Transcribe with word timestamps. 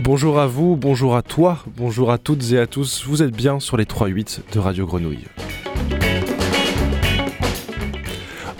Bonjour 0.00 0.38
à 0.38 0.46
vous, 0.46 0.76
bonjour 0.76 1.16
à 1.16 1.22
toi, 1.22 1.58
bonjour 1.76 2.10
à 2.10 2.18
toutes 2.18 2.52
et 2.52 2.58
à 2.58 2.66
tous, 2.66 3.04
vous 3.06 3.22
êtes 3.22 3.34
bien 3.34 3.58
sur 3.58 3.76
les 3.76 3.84
3-8 3.84 4.40
de 4.52 4.58
Radio 4.58 4.86
Grenouille. 4.86 5.24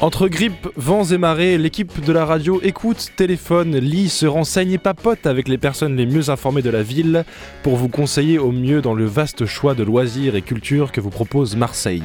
Entre 0.04 0.28
grippe, 0.28 0.68
vents 0.76 1.04
et 1.04 1.16
marées, 1.16 1.56
l'équipe 1.56 2.04
de 2.04 2.12
la 2.12 2.26
radio 2.26 2.60
écoute, 2.62 3.12
téléphone, 3.16 3.78
lit, 3.78 4.10
se 4.10 4.26
renseigne 4.26 4.72
et 4.72 4.76
papote 4.76 5.26
avec 5.26 5.48
les 5.48 5.56
personnes 5.56 5.96
les 5.96 6.04
mieux 6.04 6.28
informées 6.28 6.60
de 6.60 6.68
la 6.68 6.82
ville 6.82 7.24
pour 7.62 7.76
vous 7.76 7.88
conseiller 7.88 8.38
au 8.38 8.52
mieux 8.52 8.82
dans 8.82 8.92
le 8.92 9.06
vaste 9.06 9.46
choix 9.46 9.74
de 9.74 9.82
loisirs 9.82 10.36
et 10.36 10.42
culture 10.42 10.92
que 10.92 11.00
vous 11.00 11.08
propose 11.08 11.56
Marseille. 11.56 12.02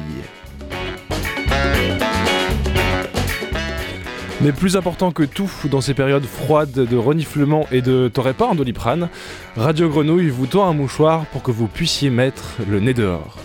Mais 4.40 4.52
plus 4.52 4.78
important 4.78 5.10
que 5.12 5.24
tout, 5.24 5.52
dans 5.70 5.82
ces 5.82 5.92
périodes 5.92 6.24
froides 6.24 6.72
de 6.72 6.96
reniflement 6.96 7.66
et 7.70 7.82
de 7.82 8.08
t'aurais 8.08 8.32
pas 8.32 8.48
un 8.50 8.54
doliprane, 8.54 9.10
Radio 9.56 9.90
Grenouille 9.90 10.30
vous 10.30 10.46
tend 10.46 10.66
un 10.66 10.72
mouchoir 10.72 11.26
pour 11.26 11.42
que 11.42 11.50
vous 11.50 11.66
puissiez 11.66 12.08
mettre 12.08 12.56
le 12.66 12.80
nez 12.80 12.94
dehors. 12.94 13.36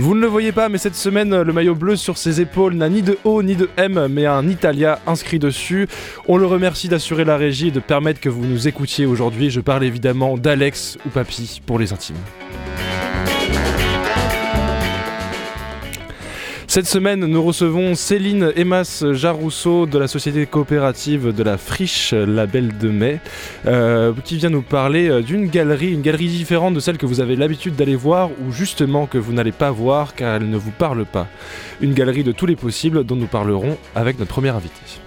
Vous 0.00 0.14
ne 0.14 0.20
le 0.20 0.28
voyez 0.28 0.52
pas, 0.52 0.68
mais 0.68 0.78
cette 0.78 0.94
semaine, 0.94 1.42
le 1.42 1.52
maillot 1.52 1.74
bleu 1.74 1.96
sur 1.96 2.18
ses 2.18 2.40
épaules 2.40 2.74
n'a 2.74 2.88
ni 2.88 3.02
de 3.02 3.18
O 3.24 3.42
ni 3.42 3.56
de 3.56 3.68
M, 3.76 4.06
mais 4.08 4.26
un 4.26 4.46
Italia 4.48 5.00
inscrit 5.08 5.40
dessus. 5.40 5.88
On 6.28 6.36
le 6.36 6.46
remercie 6.46 6.88
d'assurer 6.88 7.24
la 7.24 7.36
régie 7.36 7.68
et 7.68 7.72
de 7.72 7.80
permettre 7.80 8.20
que 8.20 8.28
vous 8.28 8.44
nous 8.44 8.68
écoutiez 8.68 9.06
aujourd'hui. 9.06 9.50
Je 9.50 9.60
parle 9.60 9.82
évidemment 9.82 10.38
d'Alex 10.38 10.98
ou 11.04 11.08
Papy 11.08 11.60
pour 11.66 11.80
les 11.80 11.92
intimes. 11.92 12.14
Cette 16.70 16.86
semaine, 16.86 17.24
nous 17.24 17.42
recevons 17.42 17.94
Céline 17.94 18.52
Emas 18.54 19.02
Jarousseau 19.12 19.86
de 19.86 19.98
la 19.98 20.06
société 20.06 20.44
coopérative 20.44 21.34
de 21.34 21.42
la 21.42 21.56
Friche, 21.56 22.12
label 22.12 22.76
de 22.76 22.90
mai, 22.90 23.20
euh, 23.64 24.12
qui 24.22 24.36
vient 24.36 24.50
nous 24.50 24.60
parler 24.60 25.08
euh, 25.08 25.22
d'une 25.22 25.46
galerie, 25.46 25.94
une 25.94 26.02
galerie 26.02 26.28
différente 26.28 26.74
de 26.74 26.80
celle 26.80 26.98
que 26.98 27.06
vous 27.06 27.20
avez 27.20 27.36
l'habitude 27.36 27.74
d'aller 27.74 27.96
voir 27.96 28.28
ou 28.28 28.52
justement 28.52 29.06
que 29.06 29.16
vous 29.16 29.32
n'allez 29.32 29.50
pas 29.50 29.70
voir 29.70 30.14
car 30.14 30.34
elle 30.34 30.50
ne 30.50 30.58
vous 30.58 30.70
parle 30.70 31.06
pas. 31.06 31.26
Une 31.80 31.94
galerie 31.94 32.22
de 32.22 32.32
tous 32.32 32.44
les 32.44 32.54
possibles 32.54 33.02
dont 33.02 33.16
nous 33.16 33.28
parlerons 33.28 33.78
avec 33.94 34.18
notre 34.18 34.30
premier 34.30 34.50
invité. 34.50 35.00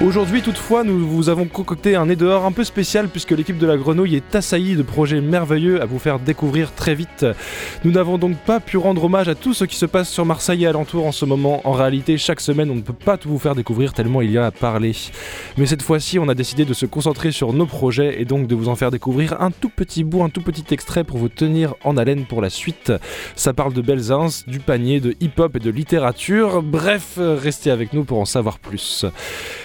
Aujourd'hui 0.00 0.42
toutefois 0.42 0.84
nous 0.84 1.08
vous 1.08 1.28
avons 1.28 1.46
concocté 1.46 1.96
un 1.96 2.06
nez 2.06 2.14
dehors 2.14 2.44
un 2.44 2.52
peu 2.52 2.62
spécial 2.62 3.08
puisque 3.08 3.32
l'équipe 3.32 3.58
de 3.58 3.66
la 3.66 3.76
grenouille 3.76 4.14
est 4.14 4.32
assaillie 4.36 4.76
de 4.76 4.84
projets 4.84 5.20
merveilleux 5.20 5.82
à 5.82 5.86
vous 5.86 5.98
faire 5.98 6.20
découvrir 6.20 6.72
très 6.72 6.94
vite. 6.94 7.26
Nous 7.84 7.90
n'avons 7.90 8.16
donc 8.16 8.36
pas 8.36 8.60
pu 8.60 8.76
rendre 8.76 9.02
hommage 9.02 9.28
à 9.28 9.34
tout 9.34 9.54
ce 9.54 9.64
qui 9.64 9.74
se 9.74 9.86
passe 9.86 10.08
sur 10.08 10.24
Marseille 10.24 10.62
et 10.62 10.66
alentour 10.68 11.04
en 11.04 11.10
ce 11.10 11.24
moment. 11.24 11.60
En 11.64 11.72
réalité 11.72 12.16
chaque 12.16 12.40
semaine 12.40 12.70
on 12.70 12.76
ne 12.76 12.80
peut 12.80 12.92
pas 12.92 13.16
tout 13.16 13.28
vous 13.28 13.40
faire 13.40 13.56
découvrir 13.56 13.92
tellement 13.92 14.22
il 14.22 14.30
y 14.30 14.38
a 14.38 14.46
à 14.46 14.50
parler. 14.52 14.94
Mais 15.56 15.66
cette 15.66 15.82
fois-ci 15.82 16.20
on 16.20 16.28
a 16.28 16.34
décidé 16.34 16.64
de 16.64 16.74
se 16.74 16.86
concentrer 16.86 17.32
sur 17.32 17.52
nos 17.52 17.66
projets 17.66 18.22
et 18.22 18.24
donc 18.24 18.46
de 18.46 18.54
vous 18.54 18.68
en 18.68 18.76
faire 18.76 18.92
découvrir 18.92 19.42
un 19.42 19.50
tout 19.50 19.68
petit 19.68 20.04
bout, 20.04 20.22
un 20.22 20.28
tout 20.28 20.42
petit 20.42 20.72
extrait 20.72 21.02
pour 21.02 21.18
vous 21.18 21.28
tenir 21.28 21.74
en 21.82 21.96
haleine 21.96 22.24
pour 22.24 22.40
la 22.40 22.50
suite. 22.50 22.92
Ça 23.34 23.52
parle 23.52 23.72
de 23.72 23.82
Belzins, 23.82 24.44
du 24.46 24.60
panier, 24.60 25.00
de 25.00 25.16
hip-hop 25.20 25.56
et 25.56 25.58
de 25.58 25.70
littérature. 25.70 26.62
Bref, 26.62 27.18
restez 27.18 27.72
avec 27.72 27.92
nous 27.92 28.04
pour 28.04 28.20
en 28.20 28.26
savoir 28.26 28.60
plus. 28.60 29.04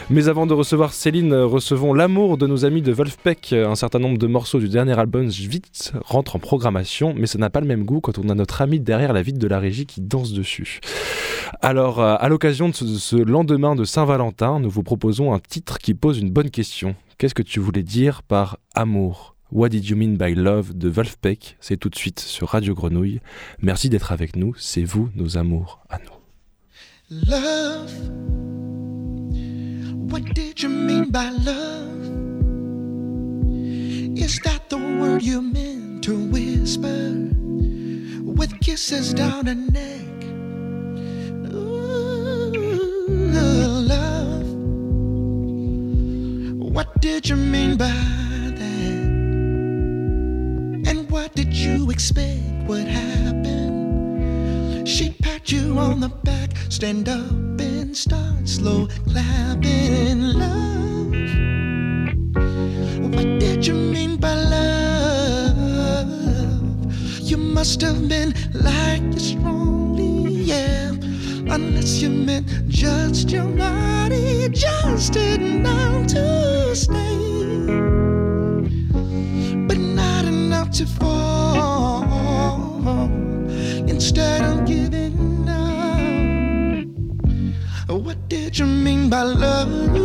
Mais 0.09 0.22
avant 0.29 0.45
de 0.45 0.53
recevoir 0.53 0.93
Céline, 0.93 1.33
recevons 1.33 1.93
l'amour 1.93 2.37
de 2.37 2.47
nos 2.47 2.65
amis 2.65 2.81
de 2.81 2.91
Wolfpack. 2.91 3.53
Un 3.53 3.75
certain 3.75 3.99
nombre 3.99 4.17
de 4.17 4.27
morceaux 4.27 4.59
du 4.59 4.69
dernier 4.69 4.97
album 4.97 5.27
vite 5.27 5.93
rentrent 6.05 6.35
en 6.35 6.39
programmation, 6.39 7.13
mais 7.17 7.27
ça 7.27 7.37
n'a 7.37 7.49
pas 7.49 7.61
le 7.61 7.67
même 7.67 7.83
goût 7.83 8.01
quand 8.01 8.17
on 8.19 8.29
a 8.29 8.35
notre 8.35 8.61
ami 8.61 8.79
derrière 8.79 9.13
la 9.13 9.21
vitre 9.21 9.39
de 9.39 9.47
la 9.47 9.59
régie 9.59 9.85
qui 9.85 10.01
danse 10.01 10.33
dessus. 10.33 10.79
Alors, 11.61 11.99
euh, 11.99 12.15
à 12.19 12.29
l'occasion 12.29 12.69
de 12.69 12.73
ce 12.73 13.15
lendemain 13.15 13.75
de 13.75 13.83
Saint-Valentin, 13.83 14.59
nous 14.59 14.69
vous 14.69 14.83
proposons 14.83 15.33
un 15.33 15.39
titre 15.39 15.77
qui 15.77 15.93
pose 15.93 16.19
une 16.19 16.31
bonne 16.31 16.49
question. 16.49 16.95
Qu'est-ce 17.17 17.35
que 17.35 17.41
tu 17.41 17.59
voulais 17.59 17.83
dire 17.83 18.23
par 18.23 18.57
amour? 18.75 19.35
What 19.51 19.69
Did 19.69 19.85
You 19.85 19.97
Mean 19.97 20.15
by 20.15 20.35
Love 20.35 20.77
de 20.77 20.89
Wolfpack 20.89 21.57
C'est 21.59 21.77
tout 21.77 21.89
de 21.89 21.95
suite 21.95 22.19
sur 22.19 22.49
Radio 22.49 22.73
Grenouille. 22.73 23.19
Merci 23.61 23.89
d'être 23.89 24.11
avec 24.11 24.35
nous, 24.35 24.53
c'est 24.57 24.83
vous 24.83 25.09
nos 25.15 25.37
amours 25.37 25.79
à 25.89 25.99
nous. 25.99 26.11
What 30.13 30.35
did 30.35 30.61
you 30.61 30.69
mean 30.69 31.09
by 31.09 31.31
love? 31.31 31.89
Is 34.15 34.39
that 34.43 34.69
the 34.69 34.77
word 34.77 35.23
you 35.23 35.41
meant 35.41 36.03
to 36.03 36.15
whisper 36.29 37.31
with 38.21 38.59
kisses 38.59 39.11
down 39.15 39.47
her 39.47 39.55
neck? 39.55 40.23
Ooh, 41.51 42.51
love. 43.89 44.45
What 46.59 47.01
did 47.01 47.27
you 47.27 47.35
mean 47.35 47.75
by 47.75 47.87
that? 47.87 48.61
And 50.89 51.09
what 51.09 51.33
did 51.33 51.55
you 51.55 51.89
expect 51.89 52.67
would 52.67 52.85
happen? 52.87 53.12
Pat 55.43 55.51
you 55.51 55.77
on 55.77 55.99
the 55.99 56.07
back, 56.07 56.51
stand 56.69 57.09
up 57.09 57.59
and 57.59 57.97
start 57.97 58.47
slow 58.47 58.87
clapping. 59.09 59.61
in 59.65 60.39
Love, 60.39 61.11
what 63.13 63.39
did 63.41 63.67
you 63.67 63.73
mean 63.73 64.15
by 64.15 64.35
love? 64.35 66.07
You 67.19 67.35
must 67.35 67.81
have 67.81 68.07
been 68.07 68.33
like 68.53 69.01
you 69.01 69.19
strongly, 69.19 70.31
yeah. 70.31 70.91
Unless 71.53 72.01
you 72.01 72.09
meant 72.09 72.47
just 72.69 73.29
your 73.29 73.47
body, 73.47 74.47
just 74.47 75.17
enough 75.17 76.07
to 76.07 76.73
stay, 76.73 77.65
but 79.67 79.77
not 79.77 80.23
enough 80.23 80.71
to 80.71 80.85
fall. 80.85 82.03
Instead 83.89 84.41
of 84.41 84.65
giving 84.65 85.32
you 89.13 89.25
mean 89.25 89.39
by 89.39 89.45
love? 89.45 90.02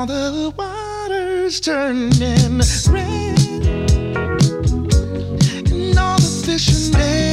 Now 0.00 0.06
the 0.06 0.50
water's 0.56 1.60
turning 1.60 2.08
red, 2.88 3.38
and 5.70 5.98
all 5.98 6.16
the 6.16 6.42
fish 6.46 6.88
are 6.88 6.92
dead. 6.92 7.29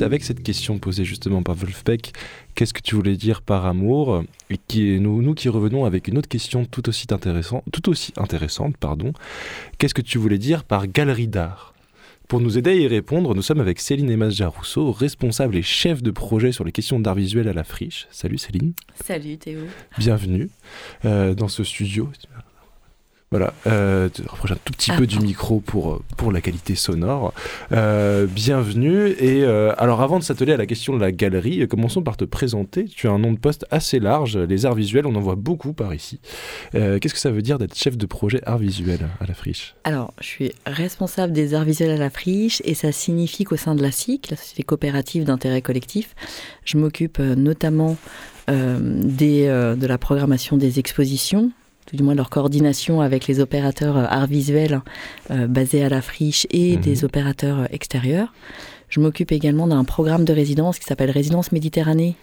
88.8 0.00 0.04
avec 0.04 0.24
cette 0.24 0.42
question 0.42 0.78
posée 0.78 1.04
justement 1.04 1.42
par 1.42 1.54
Wolfbeck. 1.54 2.12
Qu'est-ce 2.54 2.72
que 2.72 2.80
tu 2.80 2.94
voulais 2.94 3.16
dire 3.16 3.42
par 3.42 3.66
amour 3.66 4.24
Et 4.48 4.56
qui, 4.56 4.98
nous, 4.98 5.22
nous 5.22 5.34
qui 5.34 5.48
revenons 5.48 5.84
avec 5.84 6.08
une 6.08 6.18
autre 6.18 6.28
question 6.28 6.64
tout 6.64 6.88
aussi, 6.88 7.06
intéressant, 7.10 7.62
tout 7.72 7.88
aussi 7.88 8.12
intéressante. 8.16 8.76
pardon. 8.76 9.12
Qu'est-ce 9.78 9.94
que 9.94 10.02
tu 10.02 10.18
voulais 10.18 10.38
dire 10.38 10.64
par 10.64 10.86
galerie 10.86 11.28
d'art? 11.28 11.74
Pour 12.28 12.40
nous 12.40 12.58
aider 12.58 12.70
à 12.70 12.74
y 12.74 12.86
répondre, 12.86 13.34
nous 13.34 13.42
sommes 13.42 13.60
avec 13.60 13.80
Céline 13.80 14.08
Emas 14.08 14.40
Rousseau, 14.42 14.92
responsable 14.92 15.56
et 15.56 15.62
chef 15.62 16.00
de 16.00 16.12
projet 16.12 16.52
sur 16.52 16.64
les 16.64 16.70
questions 16.70 17.00
d'art 17.00 17.16
visuel 17.16 17.48
à 17.48 17.52
la 17.52 17.64
friche. 17.64 18.06
Salut 18.12 18.38
Céline, 18.38 18.72
Salut 19.04 19.36
Théo. 19.36 19.60
bienvenue 19.98 20.48
euh, 21.04 21.34
dans 21.34 21.48
ce 21.48 21.64
studio. 21.64 22.08
Voilà, 23.32 23.54
euh, 23.68 24.08
te 24.08 24.22
rapproche 24.22 24.50
un 24.50 24.56
tout 24.64 24.72
petit 24.72 24.90
Ah, 24.90 24.96
peu 24.96 25.06
du 25.06 25.14
pardon. 25.14 25.28
micro 25.28 25.60
pour, 25.60 25.92
euh, 25.92 26.02
pour 26.16 26.32
la 26.32 26.40
qualité 26.40 26.74
sonore. 26.74 27.32
Euh, 27.70 28.26
bienvenue. 28.26 29.06
Et 29.20 29.44
euh, 29.44 29.72
alors, 29.78 30.00
avant 30.00 30.18
de 30.18 30.24
s'atteler 30.24 30.52
à 30.52 30.56
la 30.56 30.66
question 30.66 30.96
de 30.96 31.00
la 31.00 31.12
galerie, 31.12 31.64
commençons 31.68 32.02
par 32.02 32.16
te 32.16 32.24
présenter. 32.24 32.86
Tu 32.86 33.06
as 33.06 33.12
un 33.12 33.20
nom 33.20 33.32
de 33.32 33.38
poste 33.38 33.66
assez 33.70 34.00
large. 34.00 34.36
Les 34.36 34.66
arts 34.66 34.74
visuels, 34.74 35.06
on 35.06 35.14
en 35.14 35.20
voit 35.20 35.36
beaucoup 35.36 35.72
par 35.74 35.94
ici. 35.94 36.18
Qu'est-ce 36.72 37.14
que 37.14 37.20
ça 37.20 37.30
veut 37.30 37.40
dire 37.42 37.58
d'être 37.60 37.76
chef 37.76 37.96
de 37.96 38.04
projet 38.04 38.40
art 38.46 38.58
visuel 38.58 38.98
à 39.20 39.26
la 39.28 39.34
friche? 39.34 39.76
Alors, 39.84 40.12
je 40.20 40.26
suis 40.26 40.52
responsable 40.66 41.32
des 41.32 41.54
arts 41.54 41.62
visuels 41.62 41.90
à 41.92 41.96
la 41.98 42.10
friche 42.10 42.60
et 42.64 42.74
ça 42.74 42.90
signifie 42.90 43.44
qu'au 43.44 43.56
sein 43.56 43.76
de 43.76 43.82
la 43.82 43.92
SIC, 43.92 44.28
la 44.30 44.36
Société 44.36 44.64
coopérative 44.64 45.22
d'intérêt 45.22 45.62
collectif, 45.62 46.16
je 46.64 46.78
m'occupe 46.78 47.20
notamment 47.20 47.96
des, 48.48 49.46
de 49.46 49.86
la 49.86 49.98
programmation 49.98 50.56
des 50.56 50.80
expositions, 50.80 51.52
tout 51.90 51.96
du 51.96 52.02
moins 52.04 52.14
leur 52.14 52.30
coordination 52.30 53.00
avec 53.00 53.26
les 53.26 53.40
opérateurs 53.40 53.96
euh, 53.96 54.04
arts 54.08 54.28
visuels 54.28 54.80
euh, 55.32 55.48
basés 55.48 55.82
à 55.82 55.88
la 55.88 56.00
friche 56.02 56.46
et 56.50 56.76
Mhm. 56.76 56.82
des 56.82 57.04
opérateurs 57.04 57.60
euh, 57.60 57.64
extérieurs. 57.70 58.32
Je 58.88 58.98
m'occupe 59.00 59.30
également 59.30 59.66
d'un 59.68 59.84
programme 59.84 60.24
de 60.24 60.32
résidence 60.32 60.78
qui 60.80 60.84
s'appelle 60.84 61.10
Résidence 61.10 61.52
Méditerranée, 61.52 62.16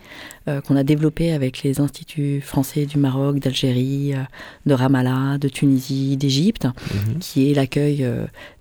euh, 0.50 0.60
qu'on 0.62 0.76
a 0.76 0.84
développé 0.84 1.32
avec 1.32 1.64
les 1.64 1.80
instituts 1.80 2.42
français 2.42 2.86
du 2.86 2.98
Maroc, 2.98 3.40
d'Algérie, 3.40 4.14
euh, 4.14 4.20
de 4.66 4.74
Ramallah, 4.74 5.38
de 5.38 5.48
Tunisie, 5.50 6.18
d'Égypte 6.18 6.66
Mhm. 6.66 7.20
qui 7.20 7.50
est 7.52 7.54
l'accueil 7.54 8.06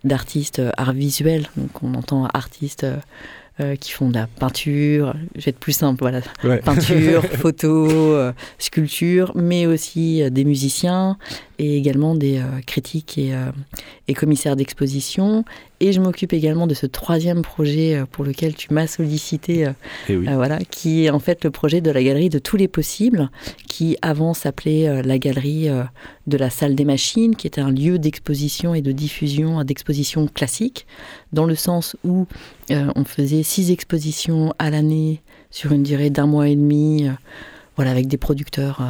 d'artistes 0.05 0.61
art 0.77 0.93
visuel. 0.93 1.49
Donc 1.57 1.83
on 1.83 1.95
entend 1.95 2.27
artistes 2.27 2.87
euh, 3.61 3.75
qui 3.77 3.93
font 3.93 4.09
de 4.09 4.15
la 4.15 4.27
peinture, 4.27 5.15
je 5.35 5.45
vais 5.45 5.51
être 5.51 5.59
plus 5.59 5.73
simple, 5.73 6.01
voilà, 6.01 6.21
Ouais. 6.45 6.59
peinture, 6.59 7.25
photo, 7.41 7.87
euh, 7.89 8.33
sculpture, 8.59 9.33
mais 9.35 9.67
aussi 9.67 10.23
euh, 10.23 10.31
des 10.31 10.45
musiciens 10.45 11.17
et 11.59 11.77
également 11.77 12.15
des 12.15 12.39
euh, 12.39 12.61
critiques 12.67 13.19
et, 13.19 13.35
euh, 13.35 13.51
et 14.09 14.15
commissaires 14.15 14.57
d'exposition. 14.57 15.45
Et 15.81 15.93
je 15.93 16.01
m'occupe 16.01 16.33
également 16.33 16.67
de 16.67 16.75
ce 16.75 16.87
troisième 16.87 17.43
projet 17.43 17.97
euh, 17.97 18.07
pour 18.11 18.25
lequel 18.25 18.55
tu 18.55 18.73
m'as 18.73 18.87
sollicité 18.87 19.69
oui. 20.09 20.29
euh, 20.29 20.35
voilà, 20.35 20.59
qui 20.71 21.05
est 21.05 21.11
en 21.11 21.19
fait 21.19 21.45
le 21.45 21.51
projet 21.51 21.81
de 21.81 21.91
la 21.91 22.03
galerie 22.03 22.31
de 22.31 22.39
tous 22.39 22.57
les 22.57 22.69
possibles, 22.69 23.31
qui 23.69 23.97
avant 24.03 24.35
s'appelait 24.35 25.03
la 25.03 25.19
galerie 25.19 25.69
de 26.27 26.37
la 26.37 26.51
salle 26.51 26.75
des 26.75 26.85
machines, 26.85 27.37
qui 27.37 27.47
était 27.47 27.61
un 27.61 27.71
lieu 27.71 27.99
d'exposition 27.99 28.75
et 28.75 28.83
de 28.83 28.93
diffusion 28.93 29.63
d'expositions 29.65 30.27
classiques, 30.27 30.87
dans 31.33 31.45
le 31.45 31.55
sens 31.55 31.97
où 32.05 32.27
on 32.71 33.05
faisait 33.05 33.43
six 33.43 33.71
expositions 33.71 34.55
à 34.59 34.71
l'année 34.71 35.21
sur 35.51 35.73
une 35.73 35.83
durée 35.83 36.11
d'un 36.11 36.27
mois 36.27 36.49
et 36.49 36.57
demi, 36.57 37.07
voilà, 37.77 37.91
avec 37.91 38.07
des 38.07 38.17
producteurs. 38.19 38.83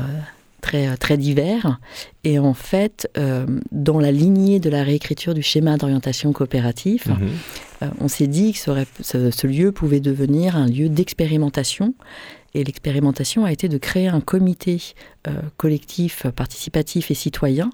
Très, 0.66 0.88
euh, 0.88 0.96
très 0.98 1.16
divers. 1.16 1.78
Et 2.24 2.40
en 2.40 2.52
fait, 2.54 3.08
euh, 3.16 3.46
dans 3.70 4.00
la 4.00 4.10
lignée 4.10 4.58
de 4.58 4.68
la 4.68 4.82
réécriture 4.82 5.32
du 5.32 5.42
schéma 5.42 5.76
d'orientation 5.76 6.32
coopératif, 6.32 7.06
Mhm. 7.06 7.16
euh, 7.82 7.86
on 8.00 8.08
s'est 8.08 8.26
dit 8.26 8.52
que 8.52 8.58
ce, 8.58 8.70
aurait- 8.72 8.86
ce- 9.00 9.30
ce 9.30 9.46
lieu 9.46 9.70
pouvait 9.70 10.00
devenir 10.00 10.56
un 10.56 10.66
lieu 10.66 10.88
d'expérimentation. 10.88 11.94
Et 12.54 12.64
l'expérimentation 12.64 13.44
a 13.44 13.52
été 13.52 13.68
de 13.68 13.78
créer 13.78 14.08
un 14.08 14.20
comité 14.20 14.82
euh, 15.28 15.32
collectif, 15.56 16.26
participatif 16.34 17.10
et 17.10 17.14
citoyen, 17.14 17.70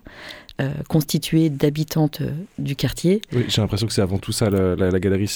euh, 0.60 0.70
constitué 0.88 1.48
d'habitantes 1.50 2.20
euh, 2.20 2.30
du 2.58 2.76
quartier. 2.76 3.22
Oui, 3.32 3.44
j'ai 3.48 3.60
l'impression 3.62 3.86
que 3.86 3.92
c'est 3.94 4.02
avant 4.02 4.18
tout 4.18 4.32
ça, 4.32 4.50
la, 4.50 4.74
la- 4.76 4.90
la 4.90 5.00
galerie. 5.00 5.30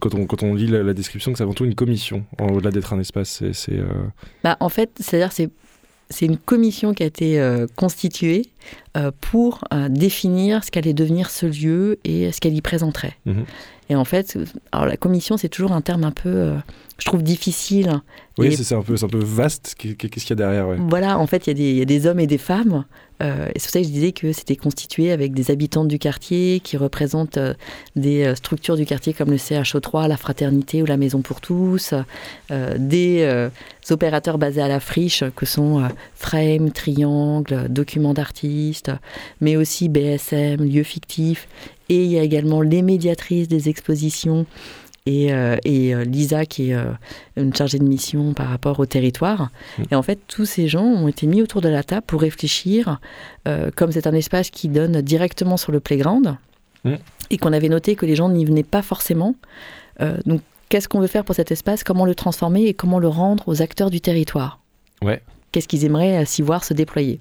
Quand 0.00 0.14
on, 0.14 0.26
quand 0.26 0.42
on 0.42 0.54
lit 0.54 0.66
la, 0.68 0.82
la 0.82 0.94
description, 0.94 1.30
que 1.32 1.38
c'est 1.38 1.44
avant 1.44 1.52
tout 1.54 1.64
une 1.64 1.74
commission, 1.76 2.24
au-delà 2.40 2.70
d'être 2.72 2.92
un 2.92 2.98
espace. 2.98 3.42
C'est, 3.52 3.78
Bah, 4.42 4.56
en 4.60 4.68
fait, 4.68 4.90
c'est-à-dire 5.00 5.32
c'est 5.32 5.50
c'est 6.10 6.26
une 6.26 6.38
commission 6.38 6.94
qui 6.94 7.02
a 7.02 7.06
été 7.06 7.40
euh, 7.40 7.66
constituée 7.76 8.46
pour 9.20 9.64
euh, 9.72 9.88
définir 9.88 10.64
ce 10.64 10.70
qu'allait 10.70 10.94
devenir 10.94 11.30
ce 11.30 11.46
lieu 11.46 11.98
et 12.04 12.32
ce 12.32 12.40
qu'elle 12.40 12.54
y 12.56 12.62
présenterait. 12.62 13.14
Mhm. 13.26 13.44
Et 13.90 13.96
en 13.96 14.04
fait, 14.04 14.38
alors 14.70 14.86
la 14.86 14.96
commission, 14.98 15.36
c'est 15.38 15.48
toujours 15.48 15.72
un 15.72 15.80
terme 15.80 16.04
un 16.04 16.10
peu, 16.10 16.28
euh, 16.28 16.54
je 16.98 17.06
trouve, 17.06 17.22
difficile. 17.22 18.00
Oui, 18.36 18.54
c'est, 18.54 18.74
un, 18.74 18.82
peu, 18.82 18.96
c'est 18.98 19.06
un 19.06 19.08
peu 19.08 19.18
vaste. 19.24 19.74
Qu'est- 19.78 19.94
Qu'est-ce 19.96 20.26
qu'il 20.26 20.30
y 20.30 20.32
a 20.34 20.36
derrière 20.36 20.68
ouais. 20.68 20.76
Voilà, 20.78 21.18
en 21.18 21.26
fait, 21.26 21.46
il 21.46 21.50
y, 21.50 21.52
a 21.52 21.54
des- 21.54 21.70
il 21.70 21.76
y 21.78 21.82
a 21.82 21.86
des 21.86 22.06
hommes 22.06 22.20
et 22.20 22.26
des 22.26 22.36
femmes. 22.38 22.84
euh, 23.22 23.46
et 23.54 23.58
c'est 23.58 23.64
pour 23.64 23.72
ça 23.72 23.80
que 23.80 23.86
je 23.86 23.90
disais 23.90 24.12
que 24.12 24.32
c'était 24.32 24.54
constitué 24.56 25.10
avec 25.10 25.32
des 25.32 25.50
habitants 25.50 25.84
du 25.86 25.98
quartier 25.98 26.60
qui 26.60 26.76
représentent 26.76 27.38
euh, 27.38 27.54
des 27.96 28.24
euh, 28.24 28.34
structures 28.36 28.76
du 28.76 28.84
quartier 28.86 29.12
comme 29.14 29.30
le 29.30 29.38
CHO3, 29.38 30.06
la 30.06 30.16
Fraternité 30.18 30.82
ou 30.82 30.86
la 30.86 30.96
Maison 30.98 31.20
pour 31.22 31.40
tous, 31.40 31.94
euh, 32.52 32.76
des 32.78 33.22
euh, 33.22 33.48
opérateurs 33.90 34.36
basés 34.38 34.60
à 34.62 34.68
la 34.68 34.78
friche 34.80 35.24
que 35.34 35.46
sont 35.46 35.82
euh, 35.82 35.88
Frame, 36.14 36.70
Triangle, 36.70 37.66
Documents 37.70 38.14
d'artistes, 38.14 38.87
mais 39.40 39.56
aussi 39.56 39.88
BSM, 39.88 40.64
Lieux 40.64 40.82
fictifs. 40.82 41.48
Et 41.88 42.04
il 42.04 42.10
y 42.10 42.18
a 42.18 42.22
également 42.22 42.60
les 42.60 42.82
médiatrices 42.82 43.48
des 43.48 43.68
expositions 43.68 44.46
et, 45.06 45.32
euh, 45.32 45.56
et 45.64 45.94
euh, 45.94 46.04
Lisa 46.04 46.44
qui 46.44 46.70
est 46.70 46.74
euh, 46.74 46.84
une 47.36 47.54
chargée 47.54 47.78
de 47.78 47.84
mission 47.84 48.34
par 48.34 48.48
rapport 48.48 48.78
au 48.78 48.84
territoire. 48.84 49.50
Et 49.90 49.94
en 49.94 50.02
fait, 50.02 50.18
tous 50.28 50.44
ces 50.44 50.68
gens 50.68 50.84
ont 50.84 51.08
été 51.08 51.26
mis 51.26 51.40
autour 51.40 51.62
de 51.62 51.68
la 51.70 51.82
table 51.82 52.02
pour 52.06 52.20
réfléchir, 52.20 53.00
euh, 53.46 53.70
comme 53.74 53.90
c'est 53.90 54.06
un 54.06 54.12
espace 54.12 54.50
qui 54.50 54.68
donne 54.68 55.00
directement 55.00 55.56
sur 55.56 55.72
le 55.72 55.80
playground, 55.80 56.36
Mm. 56.84 56.94
et 57.30 57.38
qu'on 57.38 57.52
avait 57.52 57.68
noté 57.68 57.96
que 57.96 58.06
les 58.06 58.14
gens 58.14 58.28
n'y 58.28 58.44
venaient 58.44 58.62
pas 58.62 58.82
forcément. 58.82 59.34
Donc, 60.26 60.42
qu'est-ce 60.68 60.88
qu'on 60.88 61.00
veut 61.00 61.08
faire 61.08 61.24
pour 61.24 61.34
cet 61.34 61.50
espace? 61.50 61.82
Comment 61.82 62.06
le 62.06 62.14
transformer 62.14 62.66
et 62.66 62.72
comment 62.72 63.00
le 63.00 63.08
rendre 63.08 63.42
aux 63.48 63.62
acteurs 63.62 63.90
du 63.90 64.00
territoire? 64.00 64.60
Ouais. 65.02 65.20
Qu'est-ce 65.50 65.66
qu'ils 65.66 65.84
aimeraient 65.84 66.24
s'y 66.24 66.40
voir 66.40 66.62
se 66.62 66.74
déployer? 66.74 67.18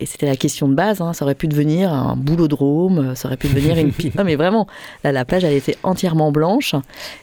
Et 0.00 0.06
c'était 0.06 0.26
la 0.26 0.36
question 0.36 0.66
de 0.66 0.74
base, 0.74 1.00
hein, 1.00 1.12
ça 1.12 1.24
aurait 1.24 1.34
pu 1.34 1.46
devenir 1.46 1.92
un 1.92 2.16
boulodrome, 2.16 3.14
ça 3.14 3.28
aurait 3.28 3.36
pu 3.36 3.48
devenir 3.48 3.76
une 3.76 3.92
pile. 3.92 4.12
Non 4.18 4.24
mais 4.24 4.34
vraiment, 4.34 4.66
là 5.04 5.12
la 5.12 5.24
plage 5.24 5.44
elle 5.44 5.52
était 5.52 5.76
entièrement 5.82 6.32
blanche 6.32 6.74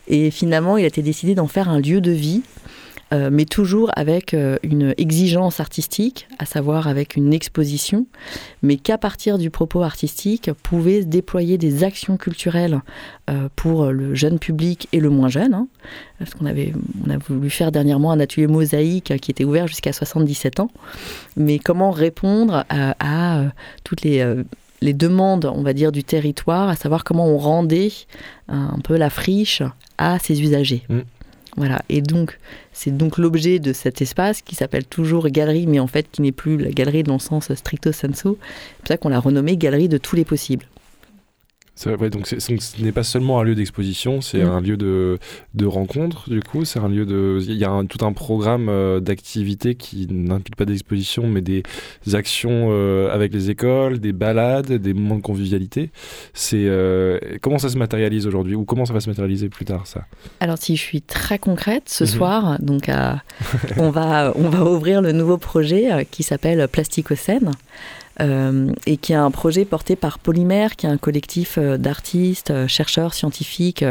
et 0.08 0.32
finalement 0.32 0.78
il 0.78 0.84
a 0.84 0.88
été 0.88 1.02
décidé 1.02 1.36
d'en 1.36 1.48
faire 1.48 1.70
un 1.70 1.80
lieu 1.80 2.02
de 2.02 2.12
vie 2.12 2.44
euh, 3.14 3.30
mais 3.32 3.46
toujours 3.46 3.90
avec 3.96 4.34
euh, 4.34 4.58
une 4.64 4.94
exigence 4.98 5.60
artistique, 5.60 6.28
à 6.40 6.46
savoir 6.46 6.88
avec 6.88 7.16
une 7.16 7.34
exposition, 7.34 8.06
mais 8.62 8.76
qu'à 8.76 8.98
partir 8.98 9.38
du 9.38 9.50
propos 9.50 9.82
artistique 9.82 10.52
pouvaient 10.64 11.02
se 11.02 11.08
déployer 11.08 11.58
des 11.58 11.84
actions 11.86 12.18
culturelles 12.18 12.82
euh, 13.30 13.48
pour 13.56 13.86
le 13.88 14.14
jeune 14.14 14.40
public 14.40 14.90
et 14.92 15.00
le 15.00 15.10
moins 15.10 15.30
jeune. 15.30 15.54
hein. 15.54 15.68
parce 16.20 16.34
qu'on 16.34 16.46
avait, 16.46 16.74
on 17.06 17.10
a 17.10 17.18
voulu 17.18 17.50
faire 17.50 17.72
dernièrement 17.72 18.12
un 18.12 18.20
atelier 18.20 18.48
mosaïque 18.48 19.14
qui 19.22 19.32
était 19.32 19.46
ouvert 19.46 19.68
jusqu'à 19.68 19.94
77 19.94 20.60
ans. 20.60 20.70
Mais 21.38 21.60
comment 21.60 21.92
répondre 21.92 22.66
à, 22.70 23.44
toutes 23.84 24.02
les 24.02 24.94
demandes, 24.94 25.46
on 25.46 25.64
va 25.64 25.74
dire, 25.74 25.92
du 25.92 26.04
territoire, 26.04 26.68
à 26.68 26.76
savoir 26.76 27.04
comment 27.04 27.28
on 27.28 27.38
rendait 27.38 27.92
un, 28.50 28.80
peu 28.84 28.98
la 28.98 29.10
friche 29.10 29.64
à 29.98 30.20
ses 30.20 30.42
usagers? 30.42 30.84
Mm. 30.90 31.00
Voilà, 31.58 31.82
et 31.90 32.02
donc 32.02 32.38
c'est 32.72 32.96
donc 32.96 33.18
l'objet 33.18 33.58
de 33.58 33.74
cet 33.74 34.00
espace 34.04 34.44
qui 34.44 34.54
s'appelle 34.54 34.86
toujours 34.86 35.28
galerie, 35.30 35.66
mais 35.66 35.80
en 35.80 35.88
fait 35.88 36.08
qui 36.12 36.22
n'est 36.22 36.32
plus 36.32 36.58
la 36.58 36.70
galerie 36.70 37.02
dans 37.02 37.14
le 37.14 37.20
sens 37.20 37.52
stricto 37.52 37.92
sensu. 37.92 38.14
C'est 38.14 38.78
pour 38.78 38.88
ça 38.88 38.98
qu'on 38.98 39.10
l'a 39.10 39.20
renommée 39.20 39.58
galerie 39.58 39.90
de 39.90 39.98
tous 39.98 40.16
les 40.16 40.24
possibles. 40.24 40.66
Ouais, 41.86 42.10
donc 42.10 42.28
ce 42.28 42.82
n'est 42.84 42.92
pas 42.92 43.04
seulement 43.04 43.40
un 43.40 43.44
lieu 43.44 43.56
d'exposition, 43.56 44.20
c'est 44.22 44.44
Mm. 44.44 44.50
un 44.50 44.62
lieu 44.62 44.78
de, 44.78 45.20
de 45.54 45.66
rencontre, 45.66 46.30
du 46.30 46.42
coup. 46.42 46.66
C'est 46.66 46.80
un 46.80 46.90
lieu 46.90 47.06
de. 47.06 47.40
Il 47.48 47.56
y 47.56 47.64
a 47.66 47.70
un- 47.70 47.86
tout 47.86 48.04
un 48.06 48.14
programme 48.14 48.68
euh, 48.70 49.00
d'activités 49.00 49.76
qui 49.76 50.08
n'implique 50.10 50.56
pas 50.56 50.66
d'exposition, 50.66 51.28
mais 51.28 51.42
des 51.42 51.64
actions 52.14 52.70
euh, 52.72 53.14
avec 53.14 53.32
les 53.34 53.50
écoles, 53.50 54.00
des 54.00 54.14
balades, 54.14 54.72
des 54.74 54.94
moments 54.94 55.18
de 55.18 55.22
convivialité. 55.22 55.92
C'est 56.34 56.66
euh, 56.66 57.20
Comment 57.42 57.60
ça 57.60 57.70
se 57.70 57.78
matérialise 57.78 58.26
aujourd'hui 58.28 58.56
Ou 58.56 58.66
comment 58.66 58.86
ça 58.86 58.94
va 58.94 59.00
se 59.00 59.10
matérialiser 59.10 59.50
plus 59.50 59.66
tard, 59.66 59.86
ça? 59.86 60.06
Alors 60.40 60.58
si 60.58 60.76
je 60.76 60.82
suis 60.82 61.02
très 61.02 61.38
concrète, 61.40 61.84
ce 61.90 62.04
Mhm. 62.06 62.10
soir, 62.10 62.58
donc 62.62 62.90
on, 63.78 63.90
va, 63.92 64.34
on 64.36 64.50
va 64.50 64.64
ouvrir 64.66 65.02
le 65.02 65.12
nouveau 65.12 65.38
projet 65.38 66.08
qui 66.10 66.24
s'appelle 66.24 66.68
Plasticocène. 66.68 67.52
Euh, 68.22 68.72
et 68.86 68.98
qui 68.98 69.14
est 69.14 69.18
un 69.18 69.32
projet 69.32 69.66
porté 69.66 69.96
par 69.96 70.20
Polymère, 70.20 70.76
qui 70.76 70.86
est 70.86 70.90
un 70.90 70.98
collectif 70.98 71.58
euh, 71.58 71.78
d'artistes, 71.78 72.52
euh, 72.52 72.68
chercheurs, 72.68 73.14
scientifiques 73.14 73.86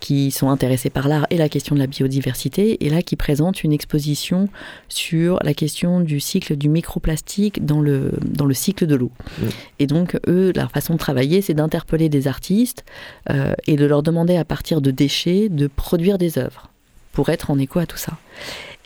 qui 0.00 0.30
sont 0.30 0.50
intéressés 0.50 0.90
par 0.90 1.08
l'art 1.08 1.26
et 1.30 1.38
la 1.38 1.48
question 1.48 1.74
de 1.74 1.80
la 1.80 1.86
biodiversité, 1.86 2.84
et 2.84 2.90
là 2.90 3.00
qui 3.00 3.16
présente 3.16 3.64
une 3.64 3.72
exposition 3.72 4.48
sur 4.88 5.38
la 5.42 5.54
question 5.54 6.00
du 6.00 6.20
cycle 6.20 6.56
du 6.56 6.68
microplastique 6.68 7.64
dans 7.64 7.80
le, 7.80 8.12
dans 8.22 8.44
le 8.44 8.52
cycle 8.54 8.86
de 8.86 8.96
l'eau. 8.96 9.10
Mhm. 9.40 9.48
Et 9.78 9.86
donc, 9.86 10.18
eux, 10.26 10.52
leur 10.54 10.70
façon 10.70 10.94
de 10.94 10.98
travailler, 10.98 11.40
c'est 11.40 11.54
d'interpeller 11.54 12.10
des 12.10 12.28
artistes 12.28 12.84
euh, 13.30 13.54
et 13.66 13.76
de 13.76 13.86
leur 13.86 14.02
demander 14.02 14.36
à 14.36 14.44
partir 14.44 14.80
de 14.80 14.90
déchets 14.90 15.48
de 15.48 15.66
produire 15.66 16.18
des 16.18 16.38
œuvres 16.38 16.70
pour 17.12 17.30
être 17.30 17.50
en 17.50 17.58
écho 17.58 17.78
à 17.78 17.86
tout 17.86 17.96
ça. 17.96 18.12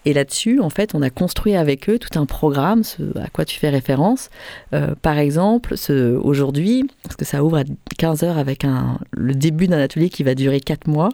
Et 0.09 0.15
là-dessus, 0.15 0.59
en 0.61 0.71
fait, 0.71 0.95
on 0.95 1.03
a 1.03 1.11
construit 1.11 1.55
avec 1.55 1.91
eux 1.91 1.99
tout 1.99 2.19
un 2.19 2.25
programme, 2.25 2.83
ce 2.83 3.03
à 3.19 3.29
quoi 3.29 3.45
tu 3.45 3.59
fais 3.59 3.69
référence. 3.69 4.31
Euh, 4.73 4.95
par 4.95 5.19
exemple, 5.19 5.75
aujourd'hui, 6.23 6.89
parce 7.03 7.15
que 7.15 7.27
ça 7.27 7.45
ouvre 7.45 7.59
à 7.59 7.65
15 7.99 8.23
heures 8.23 8.39
avec 8.39 8.65
un, 8.65 9.01
le 9.11 9.35
début 9.35 9.67
d'un 9.69 9.79
atelier 9.79 10.09
qui 10.09 10.23
va 10.23 10.35
durer 10.35 10.61
4 10.61 10.87
mois, 10.87 11.11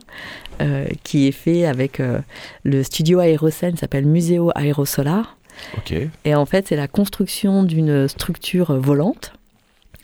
euh, 0.63 0.87
qui 1.03 1.27
est 1.27 1.33
fait 1.33 1.67
avec 1.67 1.99
euh, 1.99 2.21
le 2.63 2.85
studio 2.85 3.19
Aérocène, 3.19 3.77
s'appelle 3.77 4.07
Museo 4.07 4.53
Aerosolar. 4.55 5.39
Ok. 5.77 5.93
Et 6.25 6.35
en 6.37 6.47
fait, 6.47 6.69
c'est 6.69 6.77
la 6.77 6.87
construction 6.87 7.65
d'une 7.65 8.07
structure 8.07 8.79
volante, 8.79 9.33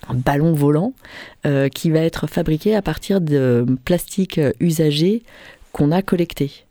un 0.09 0.15
ballon 0.15 0.53
volant, 0.53 0.95
euh, 1.47 1.69
qui 1.69 1.93
va 1.93 2.01
être 2.01 2.27
fabriqué 2.27 2.75
à 2.75 2.83
partir 2.83 3.21
de 3.21 3.65
plastique 3.85 4.41
usagé 4.59 5.23
qu'on 5.71 5.93
a 5.93 6.03
collecté. 6.03 6.65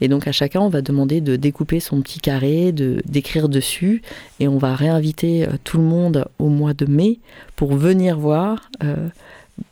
Et 0.00 0.08
donc 0.08 0.26
à 0.26 0.32
chacun, 0.32 0.60
on 0.60 0.68
va 0.68 0.82
demander 0.82 1.20
de 1.20 1.36
découper 1.36 1.80
son 1.80 2.00
petit 2.00 2.20
carré, 2.20 2.72
de 2.72 3.02
d'écrire 3.06 3.48
dessus, 3.48 4.02
et 4.38 4.48
on 4.48 4.58
va 4.58 4.74
réinviter 4.74 5.46
euh, 5.46 5.52
tout 5.64 5.78
le 5.78 5.84
monde 5.84 6.26
au 6.38 6.48
mois 6.48 6.74
de 6.74 6.86
mai 6.86 7.18
pour 7.56 7.74
venir 7.74 8.18
voir 8.18 8.70
euh, 8.82 9.08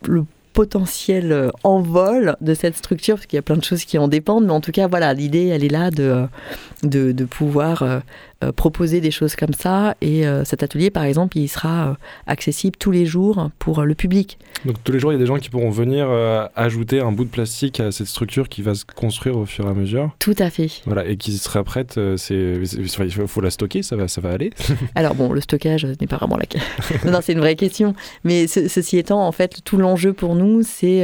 le 0.05 0.25
potentiel 0.53 1.31
euh, 1.31 1.49
envol 1.63 2.35
de 2.41 2.53
cette 2.53 2.75
structure, 2.75 3.15
parce 3.15 3.25
qu'il 3.25 3.37
y 3.37 3.39
a 3.39 3.43
plein 3.43 3.57
de 3.57 3.63
choses 3.63 3.85
qui 3.85 3.97
en 3.97 4.07
dépendent, 4.07 4.45
mais 4.45 4.53
en 4.53 4.61
tout 4.61 4.71
cas, 4.71 4.87
voilà, 4.87 5.13
l'idée, 5.13 5.47
elle 5.47 5.63
est 5.63 5.69
là 5.69 5.89
de, 5.91 7.25
pouvoir 7.25 8.01
euh, 8.41 8.53
proposer 8.53 9.01
des 9.01 9.11
choses 9.11 9.35
comme 9.35 9.53
ça. 9.53 9.95
Et 9.99 10.25
euh, 10.25 10.45
cet 10.45 10.63
atelier, 10.63 10.91
par 10.91 11.03
exemple, 11.03 11.37
il 11.37 11.49
sera 11.49 11.89
euh, 11.89 11.93
accessible 12.25 12.77
tous 12.79 12.89
les 12.89 13.05
jours 13.05 13.49
pour 13.59 13.81
le 13.81 13.95
public. 13.95 14.37
Donc 14.63 14.77
tous 14.81 14.93
les 14.93 14.99
jours, 14.99 15.11
il 15.11 15.15
y 15.15 15.17
a 15.17 15.19
des 15.19 15.25
gens 15.25 15.35
qui 15.39 15.49
pourront 15.49 15.71
venir 15.71 16.07
ajouter 16.55 17.01
un 17.01 17.11
bout 17.11 17.25
de 17.25 17.29
plastique 17.29 17.79
à 17.81 17.91
cette 17.91 18.07
structure 18.07 18.47
qui 18.47 18.61
va 18.61 18.75
se 18.75 18.85
construire 18.85 19.37
au 19.37 19.45
fur 19.45 19.65
et 19.65 19.69
à 19.69 19.73
mesure. 19.73 20.15
Tout 20.19 20.35
à 20.39 20.49
fait. 20.49 20.69
Voilà, 20.85 21.05
et 21.05 21.17
qui 21.17 21.37
sera 21.37 21.63
prête. 21.63 21.99
c'est, 22.17 22.61
il 22.63 23.27
faut, 23.27 23.41
la 23.41 23.49
stocker, 23.49 23.83
ça 23.83 23.95
va, 23.95 24.07
ça 24.07 24.21
va 24.21 24.31
aller. 24.31 24.51
Alors 24.95 25.15
bon, 25.15 25.33
le 25.33 25.41
stockage 25.41 25.85
n'est 25.85 26.07
pas 26.07 26.17
vraiment 26.17 26.37
la 26.37 26.45
question. 26.45 26.69
non, 27.11 27.19
c'est 27.21 27.33
une 27.33 27.39
vraie 27.39 27.55
question. 27.55 27.93
Mais 28.23 28.47
ce- 28.47 28.67
ceci 28.69 28.97
étant, 28.97 29.25
en 29.25 29.31
fait, 29.33 29.61
tout 29.65 29.77
l'enjeu 29.77 30.13
pour 30.13 30.35
nous, 30.35 30.61
c'est 30.63 31.03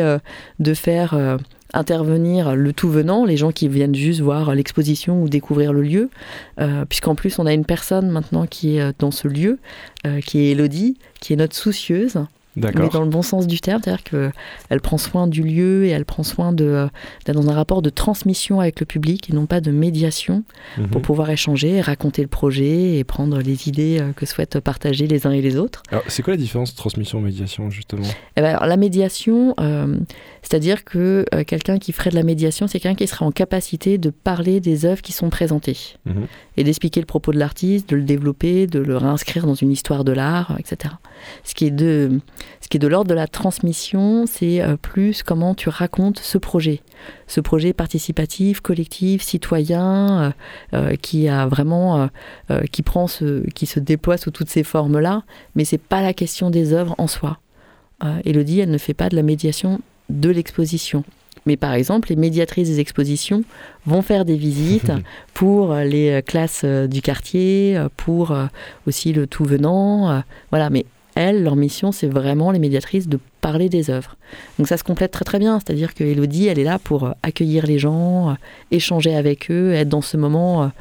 de 0.60 0.74
faire 0.74 1.38
intervenir 1.74 2.56
le 2.56 2.74
tout 2.74 2.90
venant, 2.90 3.26
les 3.26 3.38
gens 3.38 3.52
qui 3.52 3.68
viennent 3.68 3.96
juste 3.96 4.22
voir 4.22 4.54
l'exposition 4.56 5.22
ou 5.22 5.30
découvrir 5.30 5.74
le 5.74 5.82
lieu, 5.82 6.10
euh, 6.60 6.86
puisqu'en 6.86 7.16
plus, 7.16 7.40
on 7.40 7.46
a 7.46 7.54
une 7.54 7.66
personne 7.66 8.10
maintenant 8.10 8.46
qui 8.46 8.78
est 8.78 9.00
dans 9.00 9.12
ce 9.12 9.28
lieu, 9.28 9.60
euh, 10.06 10.22
qui 10.22 10.40
est 10.40 10.52
Elodie, 10.52 10.98
qui 11.20 11.34
est 11.34 11.38
notre 11.38 11.56
soucieuse, 11.56 12.26
mais 12.56 12.90
dans 12.90 13.02
le 13.04 13.10
bon 13.10 13.22
sens 13.22 13.48
du 13.48 13.60
terme, 13.60 13.82
c'est-à-dire 13.84 14.04
qu'elle 14.04 14.82
prend 14.82 14.98
soin 14.98 15.28
du 15.28 15.44
lieu 15.44 15.86
et 15.86 15.90
elle 15.90 16.06
prend 16.06 16.24
soin 16.24 16.54
de, 16.54 16.64
euh, 16.66 16.88
d'être 17.26 17.36
dans 17.40 17.50
un 17.50 17.54
rapport 17.56 17.82
de 17.82 17.90
transmission 17.90 18.60
avec 18.60 18.80
le 18.80 18.86
public 18.86 19.30
et 19.30 19.34
non 19.34 19.46
pas 19.46 19.62
de 19.62 19.72
médiation 19.72 20.44
Mhm. 20.78 20.88
pour 20.88 21.02
pouvoir 21.02 21.30
échanger, 21.30 21.82
raconter 21.82 22.22
le 22.22 22.28
projet 22.28 22.98
et 22.98 23.04
prendre 23.04 23.40
les 23.40 23.68
idées 23.68 24.00
euh, 24.00 24.12
que 24.14 24.26
souhaitent 24.26 24.60
partager 24.60 25.08
les 25.08 25.28
uns 25.28 25.32
et 25.32 25.42
les 25.42 25.58
autres. 25.58 25.84
Alors, 25.92 26.04
c'est 26.08 26.24
quoi 26.24 26.34
la 26.34 26.38
différence 26.38 26.76
transmission-médiation, 26.76 27.70
justement? 27.70 28.08
Eh 28.38 28.42
ben, 28.42 28.56
alors, 28.56 28.66
la 28.66 28.78
médiation, 28.78 29.54
euh, 29.60 29.98
c'est-à-dire 30.42 30.84
que 30.84 31.26
euh, 31.34 31.44
quelqu'un 31.44 31.78
qui 31.78 31.92
ferait 31.92 32.10
de 32.10 32.16
la 32.16 32.24
médiation, 32.24 32.68
c'est 32.68 32.80
quelqu'un 32.80 32.96
qui 32.96 33.08
serait 33.08 33.26
en 33.26 33.32
capacité 33.32 33.98
de 33.98 34.10
parler 34.10 34.60
des 34.60 34.86
œuvres 34.86 35.02
qui 35.02 35.12
sont 35.12 35.30
présentées 35.30 35.78
Mhm. 36.06 36.28
et 36.58 36.64
d'expliquer 36.64 37.00
le 37.00 37.06
propos 37.06 37.32
de 37.32 37.38
l'artiste, 37.40 37.90
de 37.90 37.96
le 37.96 38.04
développer, 38.04 38.68
de 38.68 38.80
le 38.80 38.98
réinscrire 38.98 39.46
dans 39.46 39.56
une 39.56 39.72
histoire 39.72 40.04
de 40.04 40.12
l'art, 40.12 40.52
euh, 40.52 40.58
etc. 40.60 40.94
Ce 41.44 41.54
qui 41.54 41.66
est 41.68 41.72
de, 41.72 42.20
ce 42.62 42.68
qui 42.68 42.78
est 42.78 42.80
de 42.80 42.88
l'ordre 42.88 43.10
de 43.10 43.16
la 43.16 43.28
transmission, 43.28 44.26
c'est 44.26 44.62
euh, 44.62 44.76
plus 44.76 45.24
comment 45.24 45.54
tu 45.54 45.70
racontes 45.70 46.20
ce 46.20 46.38
projet, 46.38 46.82
ce 47.28 47.40
projet 47.40 47.74
participatif, 47.74 48.60
collectif, 48.60 49.22
citoyen, 49.22 50.22
euh, 50.22 50.32
euh, 50.74 50.96
qui 50.96 51.28
a 51.28 51.46
vraiment, 51.46 52.10
euh, 52.50 52.62
qui 52.72 52.82
prend 52.82 53.08
ce, 53.08 53.48
qui 53.52 53.66
se 53.66 53.80
déploie 53.80 54.18
sous 54.18 54.32
toutes 54.32 54.50
ces 54.50 54.64
formes-là, 54.64 55.24
mais 55.56 55.64
c'est 55.64 55.78
pas 55.78 56.02
la 56.02 56.14
question 56.14 56.50
des 56.50 56.74
œuvres 56.74 56.96
en 56.98 57.08
soi. 57.08 57.40
Euh, 58.04 58.20
Elodie, 58.26 58.60
elle 58.60 58.72
ne 58.72 58.78
fait 58.78 58.94
pas 58.94 59.10
de 59.10 59.16
la 59.16 59.24
médiation 59.24 59.80
de 60.10 60.30
l'exposition. 60.30 61.04
Mais 61.46 61.58
par 61.58 61.74
exemple, 61.74 62.10
les 62.10 62.16
médiatrices 62.16 62.70
des 62.70 62.80
expositions 62.80 63.44
vont 63.86 64.02
faire 64.02 64.26
des 64.26 64.36
visites 64.36 64.92
pour 65.36 65.76
les 65.76 66.22
classes 66.26 66.66
du 66.66 67.02
quartier, 67.02 67.80
pour 67.98 68.36
aussi 68.88 69.14
le 69.14 69.28
tout 69.28 69.46
venant. 69.46 70.24
Voilà, 70.50 70.72
mais 70.72 70.86
elles, 71.16 71.44
leur 71.44 71.56
mission, 71.56 71.92
c'est 71.92 72.08
vraiment 72.08 72.52
les 72.52 72.60
médiatrices 72.60 73.08
de 73.08 73.20
parler 73.42 73.70
des 73.70 73.90
œuvres. 73.90 74.18
Donc 74.60 74.68
ça 74.68 74.78
se 74.78 74.84
complète 74.84 75.12
très 75.12 75.26
très 75.26 75.40
bien, 75.40 75.60
c'est-à-dire 75.60 75.94
que 75.94 76.04
Elodie, 76.04 76.48
elle 76.48 76.60
est 76.60 76.64
là 76.66 76.78
pour 76.78 77.06
euh, 77.06 77.12
accueillir 77.24 77.66
les 77.66 77.80
gens, 77.80 78.30
euh, 78.30 78.34
échanger 78.72 79.16
avec 79.16 79.50
eux, 79.50 79.74
être 79.74 79.90
dans 79.90 80.02
ce 80.02 80.18
moment 80.18 80.72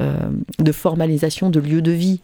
euh, 0.00 0.14
de 0.58 0.72
formalisation 0.72 1.50
de 1.50 1.60
lieu 1.60 1.82
de 1.82 1.92
vie. 1.92 2.20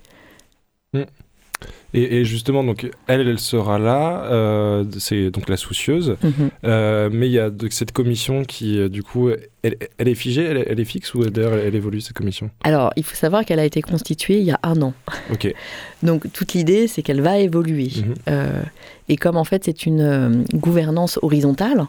Et, 1.95 2.19
et 2.19 2.25
justement, 2.25 2.63
donc, 2.63 2.91
elle, 3.07 3.27
elle 3.27 3.39
sera 3.39 3.79
là, 3.79 4.25
euh, 4.31 4.85
c'est 4.99 5.31
donc 5.31 5.49
la 5.49 5.57
soucieuse, 5.57 6.17
Mhm. 6.23 6.51
Euh, 6.65 7.09
mais 7.11 7.29
il 7.29 7.33
y 7.33 7.39
a 7.39 7.51
donc 7.51 7.73
cette 7.73 7.93
commission 7.93 8.45
qui, 8.45 8.79
euh, 8.79 8.89
du 8.89 9.03
coup, 9.03 9.31
elle, 9.63 9.77
elle 9.97 10.09
est 10.09 10.15
figée, 10.15 10.43
elle, 10.45 10.65
elle 10.69 10.81
est 10.81 10.85
fixe 10.85 11.15
ou 11.15 11.25
d'ailleurs 11.31 11.55
elle, 11.55 11.67
elle 11.67 11.75
évolue 11.75 12.01
cette 12.01 12.17
commission? 12.17 12.51
Alors, 12.63 12.93
il 12.97 13.05
faut 13.05 13.17
savoir 13.17 13.45
qu'elle 13.45 13.59
a 13.59 13.65
été 13.65 13.81
constituée 13.81 14.39
il 14.39 14.45
y 14.45 14.51
a 14.51 14.61
un 14.63 14.81
an. 14.83 14.93
Ok. 15.33 15.53
Donc 16.03 16.31
toute 16.33 16.53
l'idée, 16.53 16.89
c'est 16.89 17.03
qu'elle 17.03 17.23
va 17.23 17.39
évoluer. 17.39 17.91
Mhm. 17.97 18.15
Euh, 18.29 18.63
et 19.09 19.17
comme 19.17 19.37
en 19.37 19.45
fait 19.45 19.65
c'est 19.65 19.87
une 19.87 20.45
gouvernance 20.55 21.19
horizontale, 21.23 21.87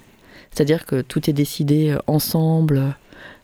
c'est-à-dire 0.51 0.85
que 0.85 1.01
tout 1.01 1.29
est 1.29 1.33
décidé 1.33 1.95
ensemble, 2.07 2.95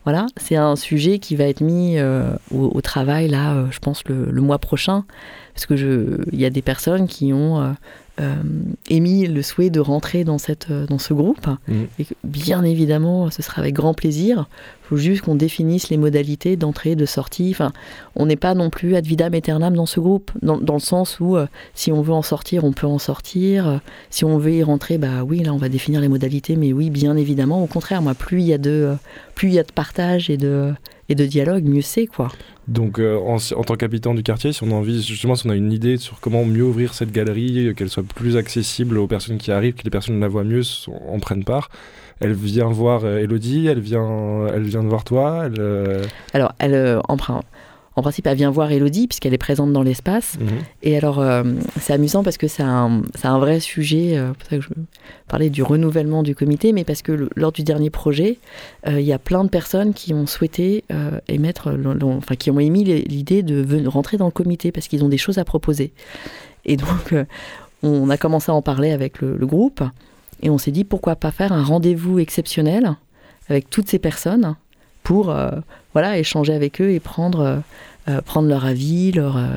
voilà, 0.05 0.27
c'est 0.37 0.55
un 0.55 0.75
sujet 0.75 1.17
qui 1.17 1.35
va 1.35 1.45
être 1.45 1.61
mis 1.61 1.97
euh, 1.97 2.29
au, 2.51 2.79
travail 2.81 3.27
là, 3.27 3.53
euh, 3.53 3.65
je 3.71 3.79
pense 3.79 4.03
le, 4.05 4.29
le 4.31 4.41
mois 4.41 4.59
prochain, 4.59 5.03
parce 5.53 5.65
que 5.65 6.23
il 6.31 6.39
y 6.39 6.45
a 6.45 6.51
des 6.51 6.61
personnes 6.61 7.07
qui 7.07 7.33
ont 7.33 7.59
euh, 7.59 7.71
émis 8.89 9.27
le 9.27 9.41
souhait 9.41 9.69
de 9.69 9.79
rentrer 9.79 10.23
dans 10.23 10.37
cette, 10.37 10.67
euh, 10.71 10.85
dans 10.87 10.99
ce 10.99 11.13
groupe, 11.13 11.47
Mhm. 11.67 11.87
et 11.99 12.05
que, 12.05 12.13
bien 12.23 12.63
évidemment, 12.63 13.29
ce 13.31 13.41
sera 13.41 13.61
avec 13.61 13.73
grand 13.73 13.93
plaisir. 13.93 14.47
Il 14.83 14.87
faut 14.89 14.97
juste 14.97 15.23
qu'on 15.23 15.35
définisse 15.35 15.89
les 15.89 15.97
modalités 15.97 16.55
d'entrée, 16.57 16.95
de 16.95 17.05
sortie. 17.05 17.49
Enfin, 17.51 17.73
on 18.15 18.25
n'est 18.27 18.35
pas 18.35 18.53
non 18.53 18.69
plus 18.69 18.95
ad 18.95 19.05
vidam 19.05 19.33
aeternam 19.33 19.75
dans 19.75 19.85
ce 19.87 19.99
groupe, 19.99 20.31
dans, 20.43 20.57
dans 20.57 20.75
le 20.75 20.79
sens 20.79 21.19
où 21.19 21.35
euh, 21.35 21.47
si 21.73 21.91
on 21.91 22.01
veut 22.01 22.13
en 22.13 22.21
sortir, 22.21 22.63
on 22.63 22.71
peut 22.71 22.87
en 22.87 22.99
sortir. 22.99 23.67
Euh, 23.67 23.77
si 24.11 24.23
on 24.25 24.37
veut 24.37 24.53
y 24.53 24.63
rentrer, 24.63 24.97
bah 24.97 25.23
oui, 25.25 25.39
là 25.43 25.53
on 25.53 25.57
va 25.57 25.69
définir 25.69 26.01
les 26.01 26.07
modalités, 26.07 26.55
mais 26.55 26.71
oui, 26.71 26.89
bien 26.91 27.17
évidemment. 27.17 27.63
Au 27.63 27.67
contraire, 27.67 28.01
moi, 28.01 28.13
plus 28.13 28.41
il 28.41 28.47
y 28.47 28.53
a 28.53 28.57
de, 28.59 28.69
euh, 28.69 28.95
plus 29.33 29.47
il 29.49 29.53
y 29.55 29.59
a 29.59 29.63
de 29.63 29.71
partage 29.71 30.29
et 30.29 30.37
de, 30.37 30.73
et 31.09 31.15
de 31.15 31.25
dialogue, 31.25 31.63
mieux 31.65 31.81
c'est 31.81 32.07
quoi. 32.07 32.31
Donc, 32.67 32.99
euh, 32.99 33.17
en, 33.19 33.37
en 33.37 33.63
tant 33.63 33.75
qu'habitant 33.75 34.13
du 34.15 34.23
quartier, 34.23 34.53
si 34.53 34.63
on 34.63 34.71
a 34.71 34.73
envie, 34.73 35.03
justement, 35.03 35.35
si 35.35 35.45
on 35.45 35.51
a 35.51 35.55
une 35.55 35.71
idée 35.71 35.97
sur 35.97 36.19
comment 36.19 36.45
mieux 36.45 36.63
ouvrir 36.63 36.93
cette 36.93 37.11
galerie, 37.11 37.67
euh, 37.67 37.73
qu'elle 37.73 37.89
soit 37.89 38.03
plus 38.03 38.37
accessible 38.37 38.97
aux 38.97 39.07
personnes 39.07 39.37
qui 39.37 39.51
arrivent, 39.51 39.75
que 39.75 39.83
les 39.83 39.91
personnes 39.91 40.19
la 40.19 40.27
voient 40.27 40.43
mieux, 40.43 40.63
en 41.07 41.19
prennent 41.19 41.43
part, 41.43 41.69
elle 42.19 42.33
vient 42.33 42.69
voir 42.69 43.03
euh, 43.03 43.17
Elodie, 43.17 43.67
elle 43.67 43.79
vient, 43.79 44.47
elle 44.47 44.63
vient 44.63 44.83
de 44.83 44.87
voir 44.87 45.03
toi, 45.03 45.43
elle, 45.45 45.59
euh, 45.59 46.03
Alors, 46.33 46.53
elle, 46.59 46.73
euh, 46.73 47.01
emprunt. 47.09 47.41
En 47.97 48.01
principe, 48.01 48.27
elle 48.27 48.35
vient 48.37 48.51
voir 48.51 48.71
Elodie, 48.71 49.07
puisqu'elle 49.07 49.33
est 49.33 49.37
présente 49.37 49.71
dans 49.71 49.81
l'espace. 49.83 50.37
Mhm. 50.39 50.47
Et 50.83 50.97
alors, 50.97 51.19
euh, 51.19 51.43
c'est 51.79 51.93
amusant 51.93 52.23
parce 52.23 52.37
que 52.37 52.47
c'est 52.47 52.61
un, 52.63 53.01
vrai 53.39 53.59
sujet. 53.61 54.17
euh, 54.17 54.33
pour 54.33 54.49
ça 54.49 54.57
que 54.57 54.61
je 54.63 54.69
parlais 55.29 55.49
du 55.49 55.63
renouvellement 55.63 56.21
du 56.21 56.35
comité, 56.35 56.73
mais 56.73 56.83
parce 56.83 57.01
que 57.01 57.13
le- 57.13 57.29
lors 57.37 57.53
du 57.53 57.63
dernier 57.63 57.89
projet, 57.89 58.37
euh, 58.87 58.99
il 58.99 59.05
y 59.05 59.13
a 59.13 59.19
plein 59.19 59.43
de 59.45 59.49
personnes 59.49 59.93
qui 59.93 60.13
ont 60.13 60.27
souhaité 60.27 60.83
euh, 60.91 61.19
émettre, 61.29 61.69
enfin, 62.03 62.35
qui 62.35 62.51
ont 62.51 62.59
émis 62.59 62.83
l'idée 62.83 63.43
de 63.43 63.87
rentrer 63.87 64.17
dans 64.17 64.25
le 64.25 64.31
comité 64.31 64.71
parce 64.73 64.87
qu'ils 64.89 65.03
ont 65.05 65.09
des 65.09 65.17
choses 65.17 65.37
à 65.37 65.45
proposer. 65.45 65.93
Et 66.65 66.75
donc, 66.77 67.15
on 67.83 68.09
a 68.09 68.17
commencé 68.17 68.51
à 68.51 68.55
en 68.55 68.61
parler 68.61 68.91
avec 68.91 69.21
le, 69.21 69.37
le 69.37 69.45
groupe 69.47 69.83
et 70.41 70.49
on 70.49 70.57
s'est 70.57 70.71
dit 70.71 70.83
pourquoi 70.83 71.15
pas 71.15 71.31
faire 71.31 71.53
un 71.53 71.63
rendez-vous 71.63 72.19
exceptionnel 72.19 72.95
avec 73.47 73.69
toutes 73.69 73.87
ces 73.87 73.99
personnes 73.99 74.55
pour 75.03 75.33
voilà, 75.95 76.19
échanger 76.19 76.53
avec 76.53 76.79
eux 76.81 76.91
et 76.91 76.99
prendre, 76.99 77.39
euh, 77.39 77.57
euh, 78.09 78.21
prendre 78.21 78.47
leur 78.47 78.65
avis, 78.65 79.11
leur, 79.11 79.37
euh, 79.37 79.47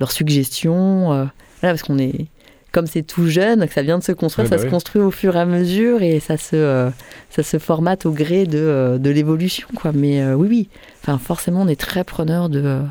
leurs 0.00 0.10
suggestions. 0.10 1.12
euh, 1.12 1.26
voilà, 1.60 1.74
parce 1.74 1.82
qu'on 1.82 1.98
est. 1.98 2.26
Comme 2.72 2.86
c'est 2.86 3.02
tout 3.02 3.26
jeune, 3.28 3.66
que 3.66 3.72
ça 3.72 3.82
vient 3.82 3.98
de 3.98 4.02
se 4.04 4.12
construire, 4.12 4.48
ça 4.48 4.56
bah 4.56 4.62
se 4.62 4.68
construit 4.68 5.00
au 5.00 5.10
fur 5.10 5.36
et 5.36 5.40
à 5.40 5.46
mesure 5.46 6.02
et 6.02 6.20
ça 6.20 6.36
se, 6.36 6.90
ça 7.30 7.42
se 7.42 7.58
formate 7.58 8.04
au 8.04 8.12
gré 8.12 8.44
de, 8.46 8.98
de 9.00 9.10
l'évolution. 9.10 9.68
quoi. 9.74 9.92
Mais 9.92 10.22
oui, 10.34 10.48
oui, 10.50 10.68
enfin, 11.02 11.16
forcément, 11.18 11.62
on 11.62 11.68
est 11.68 11.80
très 11.80 12.04
preneur 12.04 12.50
de, 12.50 12.82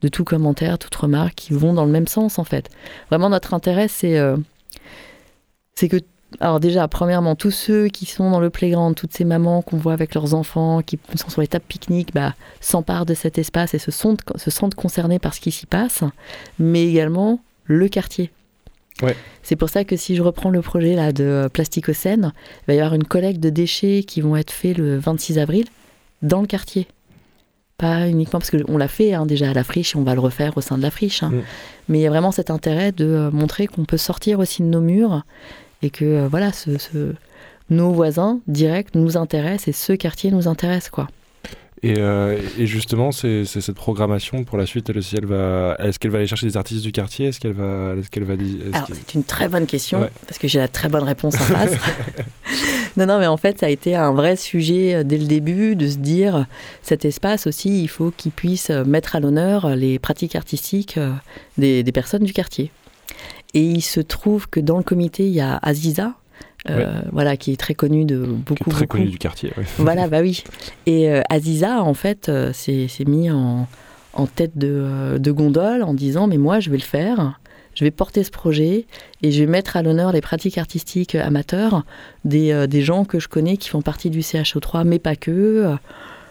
de 0.00 0.08
tout 0.08 0.22
commentaire, 0.24 0.78
toute 0.78 0.94
remarque 0.94 1.34
qui 1.34 1.54
vont 1.54 1.72
dans 1.72 1.84
le 1.84 1.90
même 1.90 2.06
sens, 2.06 2.38
en 2.38 2.44
fait. 2.44 2.70
Vraiment, 3.10 3.30
notre 3.30 3.52
intérêt, 3.52 3.88
c'est 3.88 4.16
euh, 4.18 4.36
c'est 5.74 5.88
que 5.88 5.98
alors 6.40 6.60
déjà, 6.60 6.88
premièrement, 6.88 7.34
tous 7.34 7.50
ceux 7.50 7.88
qui 7.88 8.06
sont 8.06 8.30
dans 8.30 8.40
le 8.40 8.50
playground, 8.50 8.94
toutes 8.94 9.12
ces 9.12 9.24
mamans 9.24 9.62
qu'on 9.62 9.76
voit 9.76 9.92
avec 9.92 10.14
leurs 10.14 10.34
enfants, 10.34 10.82
qui 10.82 10.98
sont 11.16 11.28
sur 11.28 11.40
les 11.40 11.46
tables 11.46 11.64
pique-nique, 11.68 12.12
bah, 12.14 12.34
s'emparent 12.60 13.06
de 13.06 13.14
cet 13.14 13.38
espace 13.38 13.74
et 13.74 13.78
se, 13.78 13.90
sont, 13.90 14.16
se 14.36 14.50
sentent 14.50 14.74
concernés 14.74 15.18
par 15.18 15.34
ce 15.34 15.40
qui 15.40 15.50
s'y 15.50 15.66
passe, 15.66 16.02
mais 16.58 16.86
également 16.86 17.40
le 17.64 17.88
quartier. 17.88 18.30
Ouais. 19.02 19.16
C'est 19.42 19.56
pour 19.56 19.68
ça 19.68 19.84
que 19.84 19.96
si 19.96 20.14
je 20.14 20.22
reprends 20.22 20.50
le 20.50 20.62
projet 20.62 20.94
là 20.94 21.12
de 21.12 21.48
Plasticocène, 21.52 22.32
il 22.62 22.64
va 22.68 22.74
y 22.74 22.78
avoir 22.78 22.94
une 22.94 23.04
collecte 23.04 23.40
de 23.40 23.50
déchets 23.50 24.04
qui 24.06 24.20
vont 24.20 24.36
être 24.36 24.52
faits 24.52 24.78
le 24.78 24.98
26 24.98 25.38
avril 25.38 25.66
dans 26.22 26.40
le 26.40 26.46
quartier. 26.46 26.86
Pas 27.76 28.08
uniquement 28.08 28.38
parce 28.38 28.52
qu'on 28.52 28.78
l'a 28.78 28.86
fait 28.86 29.14
hein, 29.14 29.26
déjà 29.26 29.50
à 29.50 29.52
la 29.52 29.64
friche 29.64 29.96
et 29.96 29.98
on 29.98 30.04
va 30.04 30.14
le 30.14 30.20
refaire 30.20 30.56
au 30.56 30.60
sein 30.60 30.78
de 30.78 30.82
la 30.82 30.92
friche. 30.92 31.24
hein. 31.24 31.30
Mm. 31.30 31.42
Mais 31.88 31.98
il 31.98 32.02
y 32.02 32.06
a 32.06 32.10
vraiment 32.10 32.30
cet 32.30 32.50
intérêt 32.50 32.92
de 32.92 33.04
euh, 33.04 33.30
montrer 33.32 33.66
qu'on 33.66 33.84
peut 33.84 33.96
sortir 33.96 34.38
aussi 34.38 34.62
de 34.62 34.68
nos 34.68 34.80
murs 34.80 35.24
et 35.84 35.90
que 35.90 36.04
euh, 36.04 36.28
voilà, 36.28 36.52
ce, 36.52 36.76
ce- 36.78 37.14
nos 37.70 37.92
voisins 37.92 38.40
directs 38.48 38.94
nous 38.94 39.16
intéressent 39.16 39.68
et 39.68 39.72
ce 39.72 39.92
quartier 39.92 40.30
nous 40.30 40.48
intéresse 40.48 40.88
quoi. 40.90 41.06
Et, 41.82 41.96
euh, 41.98 42.38
et 42.58 42.66
justement, 42.66 43.12
c'est 43.12 43.44
cette 43.44 43.74
programmation 43.74 44.44
pour 44.44 44.56
la 44.56 44.64
suite. 44.64 44.88
Elle 44.88 44.96
aussi, 44.96 45.16
elle 45.18 45.26
va. 45.26 45.76
Est-ce 45.80 45.98
qu'elle 45.98 46.12
va 46.12 46.16
aller 46.18 46.26
chercher 46.26 46.46
des 46.46 46.56
artistes 46.56 46.82
du 46.82 46.92
quartier? 46.92 47.26
Est-ce 47.26 47.38
qu'elle 47.40 47.52
va. 47.52 47.94
Est-ce 47.98 48.08
qu'elle 48.08 48.24
va. 48.24 48.36
dire- 48.36 48.56
est-ce 48.68 48.74
Alors 48.74 48.86
qu'il- 48.86 48.94
c'est 48.94 49.14
une 49.14 49.24
très 49.24 49.48
bonne 49.48 49.66
question 49.66 50.00
Ouais. 50.00 50.10
parce 50.26 50.38
que 50.38 50.48
j'ai 50.48 50.58
la 50.60 50.68
très 50.68 50.88
bonne 50.88 51.02
réponse 51.02 51.34
en 51.34 51.38
face. 51.44 51.72
non 52.96 53.04
non 53.06 53.18
mais 53.18 53.26
en 53.26 53.36
fait 53.36 53.58
ça 53.58 53.66
a 53.66 53.68
été 53.68 53.96
un 53.96 54.12
vrai 54.12 54.36
sujet 54.36 54.94
euh, 54.94 55.02
dès 55.04 55.18
le 55.18 55.26
début 55.26 55.74
de 55.76 55.88
se 55.88 55.96
dire 55.98 56.46
cet 56.82 57.04
espace 57.04 57.46
aussi 57.46 57.82
il 57.82 57.88
faut 57.88 58.12
qu'il 58.16 58.30
puisse 58.32 58.70
mettre 58.70 59.16
à 59.16 59.20
l'honneur 59.20 59.74
les 59.74 59.98
pratiques 59.98 60.36
artistiques 60.36 60.98
des, 61.58 61.82
des 61.82 61.92
personnes 61.92 62.22
du 62.24 62.32
quartier. 62.32 62.70
Et 63.54 63.62
il 63.62 63.82
se 63.82 64.00
trouve 64.00 64.48
que 64.48 64.60
dans 64.60 64.76
le 64.76 64.82
comité 64.82 65.26
il 65.26 65.32
y 65.32 65.40
a 65.40 65.58
Aziza. 65.62 66.14
euh, 66.70 67.02
voilà, 67.12 67.36
qui 67.36 67.52
est 67.52 67.56
très 67.56 67.74
connue 67.74 68.04
de 68.04 68.24
qui 68.24 68.30
est 68.30 68.34
beaucoup, 68.34 68.70
très 68.70 68.80
beaucoup. 68.86 68.96
connu 68.98 69.10
du 69.10 69.18
quartier. 69.18 69.52
ouais. 69.56 69.64
Voilà, 69.78 70.08
bah 70.08 70.20
oui. 70.22 70.42
Et 70.86 71.10
euh, 71.10 71.20
Aziza, 71.30 71.82
en 71.82 71.94
fait, 71.94 72.28
euh, 72.28 72.52
s'est 72.52 72.88
mis 73.06 73.30
en, 73.30 73.68
en 74.14 74.26
tête 74.26 74.56
de, 74.56 75.18
de 75.18 75.30
gondole 75.30 75.82
en 75.82 75.92
disant 75.94 76.26
Mais 76.26 76.38
moi, 76.38 76.60
je 76.60 76.70
vais 76.70 76.78
le 76.78 76.82
faire. 76.82 77.38
Je 77.74 77.84
vais 77.84 77.90
porter 77.90 78.22
ce 78.24 78.30
projet 78.30 78.86
et 79.22 79.32
je 79.32 79.40
vais 79.40 79.50
mettre 79.50 79.76
à 79.76 79.82
l'honneur 79.82 80.12
les 80.12 80.20
pratiques 80.20 80.58
artistiques 80.58 81.16
amateurs 81.16 81.84
des, 82.24 82.66
des 82.68 82.82
gens 82.82 83.04
que 83.04 83.18
je 83.18 83.26
connais 83.26 83.56
qui 83.56 83.68
font 83.68 83.82
partie 83.82 84.10
du 84.10 84.20
CHO3, 84.20 84.84
mais 84.84 85.00
pas 85.00 85.16
que. 85.16 85.74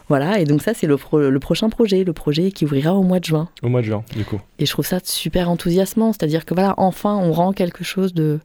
Voilà, 0.09 0.39
et 0.39 0.45
donc 0.45 0.61
ça, 0.61 0.73
c'est 0.73 0.85
le, 0.87 0.97
pro- 0.97 1.29
le 1.29 1.39
prochain 1.39 1.69
projet, 1.69 2.03
le 2.03 2.13
projet 2.13 2.51
qui 2.51 2.65
ouvrira 2.65 2.93
au 2.93 3.03
mois 3.03 3.19
de 3.19 3.25
juin. 3.25 3.47
Au 3.61 3.69
mois 3.69 3.81
de 3.81 3.85
juin, 3.85 4.03
du 4.15 4.25
coup. 4.25 4.39
Et 4.59 4.65
je 4.65 4.71
trouve 4.71 4.85
ça 4.85 4.99
super 5.03 5.49
enthousiasmant, 5.49 6.11
c'est-à-dire 6.11 6.45
que 6.45 6.53
voilà, 6.53 6.73
enfin, 6.77 7.15
on 7.15 7.31
rend 7.31 7.53
quelque 7.53 7.83
chose 7.83 8.13
de, 8.13 8.39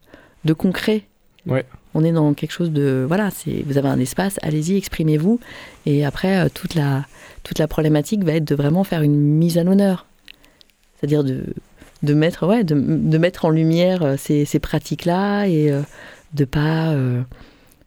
de 0.44 0.52
concret. 0.52 1.02
Ouais. 1.46 1.64
On 1.94 2.04
est 2.04 2.12
dans 2.12 2.32
quelque 2.34 2.52
chose 2.52 2.70
de 2.70 3.04
voilà, 3.08 3.30
c'est 3.30 3.64
vous 3.66 3.76
avez 3.78 3.88
un 3.88 3.98
espace, 3.98 4.38
allez-y, 4.42 4.76
exprimez-vous. 4.76 5.40
Et 5.86 6.04
après, 6.04 6.38
euh, 6.38 6.48
toute 6.52 6.74
la 6.74 7.04
toute 7.42 7.58
la 7.58 7.66
problématique 7.66 8.22
va 8.24 8.32
être 8.34 8.44
de 8.44 8.54
vraiment 8.54 8.84
faire 8.84 9.02
une 9.02 9.16
mise 9.16 9.56
à 9.58 9.64
l'honneur, 9.64 10.06
c'est-à-dire 10.98 11.24
de 11.24 11.44
de 12.04 12.14
mettre 12.14 12.46
ouais, 12.46 12.62
de, 12.62 12.74
de 12.76 13.18
mettre 13.18 13.46
en 13.46 13.50
lumière 13.50 14.02
euh, 14.02 14.16
ces, 14.16 14.44
ces 14.44 14.60
pratiques-là 14.60 15.46
et 15.46 15.72
euh, 15.72 15.80
de 16.34 16.44
pas 16.44 16.94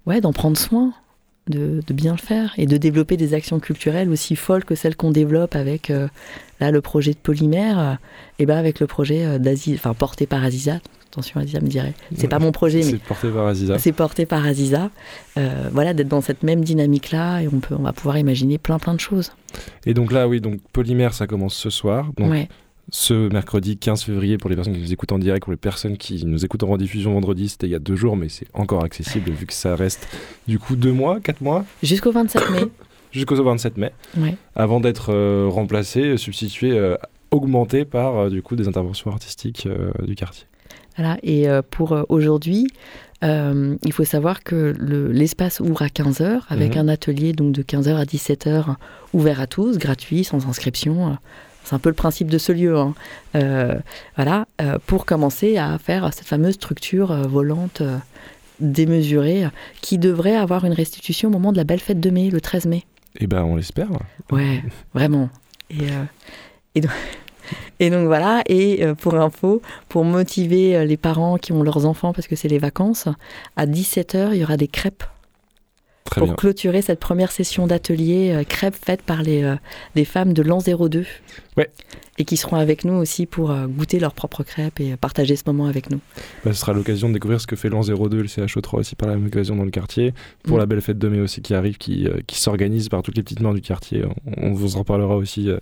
ouais, 0.08 0.20
d'en 0.20 0.34
prendre 0.34 0.58
soin. 0.58 0.94
De, 1.47 1.82
de 1.86 1.93
bien 1.93 2.12
le 2.12 2.19
faire 2.19 2.54
et 2.58 2.67
de 2.67 2.77
développer 2.77 3.17
des 3.17 3.34
actions 3.34 3.60
culturelles 3.60 4.10
aussi 4.12 4.36
folles 4.36 4.63
que 4.63 4.75
celles 4.75 4.95
qu'on 4.95 5.10
développe 5.10 5.56
avec 5.56 5.89
euh, 5.89 6.08
là 6.60 6.69
le 6.69 6.82
projet 6.82 7.12
de 7.13 7.17
polymère 7.17 7.80
euh, 7.80 7.93
et 8.38 8.45
ben 8.45 8.58
avec 8.58 8.80
le 8.80 8.86
projet 8.86 9.25
euh, 9.25 9.39
d'Aziz, 9.39 9.75
enfin 9.75 9.95
porté 9.95 10.27
par 10.27 10.43
Aziza. 10.43 10.80
Attention, 11.08 11.41
Aziza 11.41 11.60
me 11.60 11.67
dirait. 11.67 11.93
C'est 12.15 12.27
pas 12.27 12.38
mon 12.38 12.51
projet, 12.51 12.77
mais 12.77 12.91
C'est 12.91 12.97
porté 13.01 13.30
par 13.30 13.47
Aziza. 13.47 13.80
c'est 13.80 13.91
porté 13.91 14.25
par 14.27 14.45
Aziza. 14.45 14.91
Euh, 15.38 15.67
voilà, 15.73 15.93
d'être 15.95 16.08
dans 16.08 16.21
cette 16.21 16.43
même 16.43 16.63
dynamique-là 16.63 17.41
et 17.41 17.47
on, 17.51 17.60
peut, 17.60 17.75
on 17.77 17.82
va 17.84 17.91
pouvoir 17.91 18.19
imaginer 18.19 18.60
plein 18.60 18.77
plein 18.77 18.93
de 18.93 18.99
choses. 18.99 19.32
Et 19.88 19.95
donc 19.95 20.12
là, 20.12 20.27
oui, 20.27 20.39
donc 20.41 20.60
Polymère, 20.71 21.13
ça 21.15 21.25
commence 21.25 21.56
ce 21.56 21.71
soir. 21.71 22.12
Donc 22.17 22.30
ouais. 22.30 22.47
Ce 22.93 23.30
mercredi 23.32 23.77
15 23.77 24.04
février 24.04 24.38
pour 24.38 24.49
les 24.49 24.56
personnes 24.56 24.73
qui 24.73 24.82
nous 24.82 24.91
écoutent 24.93 25.13
en 25.13 25.17
direct, 25.19 25.43
pour 25.45 25.51
les 25.54 25.58
personnes 25.58 25.97
qui 25.97 26.25
nous 26.25 26.43
écoutent 26.43 26.63
en 26.63 26.67
rediffusion 26.67 27.13
vendredi, 27.13 27.47
c'était 27.49 27.67
il 27.67 27.71
y 27.71 27.75
a 27.75 27.80
deux 27.80 27.95
jours, 27.95 28.17
mais 28.17 28.27
c'est 28.30 28.47
encore 28.54 28.84
accessible 28.84 29.32
vu 29.32 29.45
que 29.45 29.54
ça 29.54 29.75
reste 29.75 30.08
du 30.47 30.60
coup 30.60 30.75
deux 30.75 30.91
mois, 30.91 31.19
quatre 31.21 31.41
mois, 31.41 31.65
Jusqu'au 31.82 32.12
27 32.12 32.49
mai. 32.51 32.60
jusqu'au 33.12 33.41
27 33.41 33.77
mai, 33.77 33.91
Ouais. 34.17 34.36
avant 34.56 34.80
d'être 34.82 35.12
euh, 35.13 35.47
remplacé, 35.49 36.17
substitué, 36.17 36.71
euh, 36.77 36.97
augmenté 37.32 37.86
par 37.86 38.17
euh, 38.17 38.30
du 38.30 38.41
coup 38.41 38.56
des 38.58 38.67
interventions 38.67 39.10
artistiques 39.10 39.67
du 40.06 40.15
quartier. 40.15 40.45
Voilà. 40.97 41.17
Et 41.23 41.47
pour 41.71 41.97
aujourd'hui, 42.10 42.67
euh, 43.23 43.77
il 43.86 43.93
faut 43.93 44.04
savoir 44.04 44.43
que 44.43 44.75
le- 44.77 45.10
l'espace 45.13 45.62
ouvre 45.62 45.82
à 45.84 45.88
15h 45.88 46.41
avec 46.49 46.75
Mhm. 46.75 46.82
un 46.82 46.88
atelier 46.89 47.32
donc 47.32 47.54
de 47.54 47.62
15h 47.63 47.95
à 47.95 48.04
17h 48.04 48.75
ouvert 49.13 49.39
à 49.39 49.47
tous, 49.47 49.77
gratuit, 49.77 50.25
sans 50.25 50.45
inscription. 50.49 51.17
C'est 51.63 51.76
un 51.76 51.80
peu 51.80 51.89
le 51.89 51.95
principe 51.95 52.30
de 52.30 52.38
ce 52.38 52.52
lieu. 52.52 52.78
hein. 52.78 52.93
Euh, 53.36 53.76
voilà, 54.15 54.45
euh, 54.62 54.78
pour 54.86 55.06
commencer 55.06 55.58
à 55.58 55.78
faire 55.78 56.13
cette 56.13 56.28
fameuse 56.28 56.56
structure 56.56 57.12
euh, 57.12 57.24
volante 57.24 57.82
démesurée 58.60 59.45
qui 59.82 59.97
devrait 59.97 60.36
avoir 60.36 60.65
une 60.65 60.74
restitution 60.74 61.30
au 61.30 61.32
moment 61.32 61.52
de 61.52 61.58
la 61.58 61.63
belle 61.63 61.80
fête 61.80 62.00
de 62.00 62.10
mai, 62.10 62.30
le 62.30 62.41
13 62.41 62.65
mai. 62.65 62.84
Et 63.19 63.28
ben 63.28 63.43
on 63.43 63.56
l'espère. 63.56 63.89
Ouais, 64.32 64.63
vraiment. 64.93 65.30
Et, 65.69 65.88
et, 66.76 66.82
donc, 66.82 66.91
et 67.80 67.89
donc 67.89 68.06
voilà, 68.06 68.43
et 68.47 68.86
pour 69.00 69.15
info, 69.15 69.62
pour 69.89 70.04
motiver 70.06 70.86
les 70.86 70.97
parents 70.97 71.38
qui 71.38 71.54
ont 71.54 71.63
leurs 71.63 71.86
enfants, 71.86 72.13
parce 72.13 72.28
que 72.28 72.36
c'est 72.36 72.50
les 72.50 72.60
vacances, 72.60 73.08
à 73.56 73.65
17h, 73.65 74.30
il 74.34 74.38
y 74.38 74.43
aura 74.43 74.58
des 74.58 74.67
crêpes 74.67 75.04
Très 76.12 76.19
pour 76.19 76.28
bien. 76.28 76.36
clôturer 76.36 76.82
cette 76.84 77.00
première 77.00 77.32
session 77.32 77.65
d'atelier 77.67 78.32
euh, 78.36 78.43
crêpes 78.43 78.76
faites 78.80 79.02
par 79.02 79.24
les, 79.24 79.43
euh, 79.43 79.56
les 79.95 80.06
femmes 80.06 80.34
de 80.34 80.41
l'an 80.43 80.60
02. 80.60 81.06
Ouais. 81.58 81.69
Et 82.17 82.26
qui 82.26 82.38
seront 82.38 82.58
avec 82.58 82.86
nous 82.86 82.93
aussi 82.93 83.26
pour 83.26 83.50
euh, 83.52 83.65
goûter 83.67 84.00
leurs 84.00 84.13
propres 84.13 84.43
crêpes 84.43 84.80
et 84.80 84.91
euh, 84.93 84.97
partager 84.97 85.36
ce 85.36 85.43
moment 85.47 85.65
avec 85.67 85.89
nous. 85.89 86.00
Bah, 86.45 86.54
ce 86.54 86.60
sera 86.60 86.74
l'occasion 86.74 87.08
de 87.10 87.13
découvrir 87.13 87.39
ce 87.41 87.47
que 87.47 87.56
fait 87.56 87.69
l'an 87.69 87.82
02 87.82 88.19
et 88.19 88.21
le 88.21 88.28
CHO3 88.28 88.76
aussi 88.80 88.95
par 88.95 89.08
la 89.10 89.15
même 89.15 89.28
occasion 89.28 89.56
dans 89.56 89.63
le 89.63 89.71
quartier. 89.71 90.13
Pour 90.43 90.58
Mm. 90.58 90.60
la 90.60 90.65
belle 90.65 90.82
fête 90.82 91.00
de 91.00 91.08
mai 91.08 91.19
aussi 91.21 91.41
qui 91.41 91.54
arrive, 91.54 91.78
qui, 91.78 92.08
euh, 92.08 92.19
qui 92.28 92.39
s'organise 92.39 92.89
par 92.89 93.02
toutes 93.02 93.15
les 93.17 93.24
petites 93.24 93.39
mains 93.39 93.54
du 93.54 93.62
quartier. 93.62 94.04
On, 94.38 94.50
on 94.50 94.54
vous 94.54 94.76
en 94.76 94.84
parlera 94.84 95.15
aussi 95.15 95.50
euh, 95.50 95.60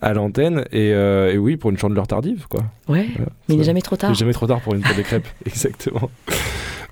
à 0.00 0.14
l'antenne. 0.14 0.64
Et, 0.72 0.92
euh, 0.94 1.32
et 1.32 1.38
oui, 1.38 1.56
pour 1.56 1.70
une 1.70 1.78
chandeleur 1.78 2.06
tardive, 2.06 2.46
quoi. 2.48 2.60
Ouais, 2.88 3.08
Voilà. 3.16 3.32
mais 3.48 3.54
il 3.56 3.58
n'est 3.58 3.64
jamais 3.64 3.82
trop 3.82 3.96
tard. 3.96 4.10
Il 4.10 4.14
est 4.14 4.18
jamais 4.18 4.32
trop 4.32 4.46
tard 4.46 4.60
pour 4.60 4.74
une 4.74 4.82
pour 4.82 4.94
des 4.94 5.02
crêpes. 5.02 5.26
Exactement. 5.46 6.10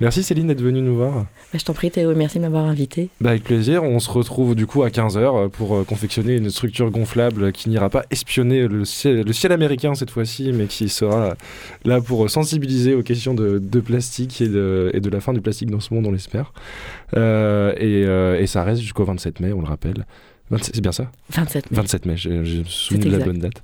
Merci 0.01 0.23
Céline 0.23 0.47
d'être 0.47 0.63
venue 0.63 0.81
nous 0.81 0.97
voir. 0.97 1.15
Bah, 1.53 1.59
je 1.59 1.65
t'en 1.65 1.73
prie 1.73 1.91
Théo, 1.91 2.15
merci 2.15 2.39
de 2.39 2.43
m'avoir 2.43 2.67
invité. 2.67 3.11
Bah, 3.21 3.31
avec 3.31 3.43
plaisir. 3.43 3.83
On 3.83 3.99
se 3.99 4.11
retrouve 4.11 4.55
du 4.55 4.67
coup 4.67 4.85
à 4.85 4.91
15h 4.91 5.49
pour 5.49 5.75
euh, 5.75 5.85
confectionner 5.85 6.37
une 6.37 6.51
structure 6.51 6.91
gonflable 6.91 7.53
qui 7.53 7.69
n'ira 7.69 7.91
pas 7.91 8.05
espionner 8.11 8.69
le 8.69 8.85
ciel, 8.85 9.23
le 9.23 9.33
ciel 9.33 9.51
américain 9.51 9.95
cette 9.95 10.11
fois-ci, 10.11 10.53
mais 10.53 10.67
qui 10.67 10.89
sera 10.89 11.35
là 11.85 12.01
pour 12.01 12.31
sensibiliser 12.31 12.95
aux 12.95 13.03
questions 13.03 13.35
de, 13.35 13.59
de 13.59 13.81
plastique 13.81 14.41
et 14.41 14.49
de, 14.49 14.91
et 14.95 15.01
de 15.01 15.11
la 15.11 15.21
fin 15.21 15.33
du 15.33 15.41
plastique 15.41 15.71
dans 15.71 15.81
ce 15.81 15.93
monde, 15.93 16.07
on 16.07 16.13
l'espère. 16.13 16.53
Euh, 17.17 17.73
et, 17.77 18.05
euh, 18.07 18.41
et 18.41 18.47
ça 18.47 18.63
reste 18.63 18.83
jusqu'au 18.83 19.05
27 19.05 19.41
mai, 19.41 19.53
on 19.53 19.61
le 19.61 19.67
rappelle. 19.67 20.07
C'est 20.57 20.81
bien 20.81 20.93
ça 20.93 21.11
27 21.31 21.71
mai. 21.71 21.77
27 21.77 22.07
mai, 22.07 22.17
je, 22.17 22.45
je 22.45 22.59
me 22.59 22.65
souviens 22.65 23.11
de 23.11 23.17
la 23.17 23.25
bonne 23.25 23.39
date. 23.39 23.63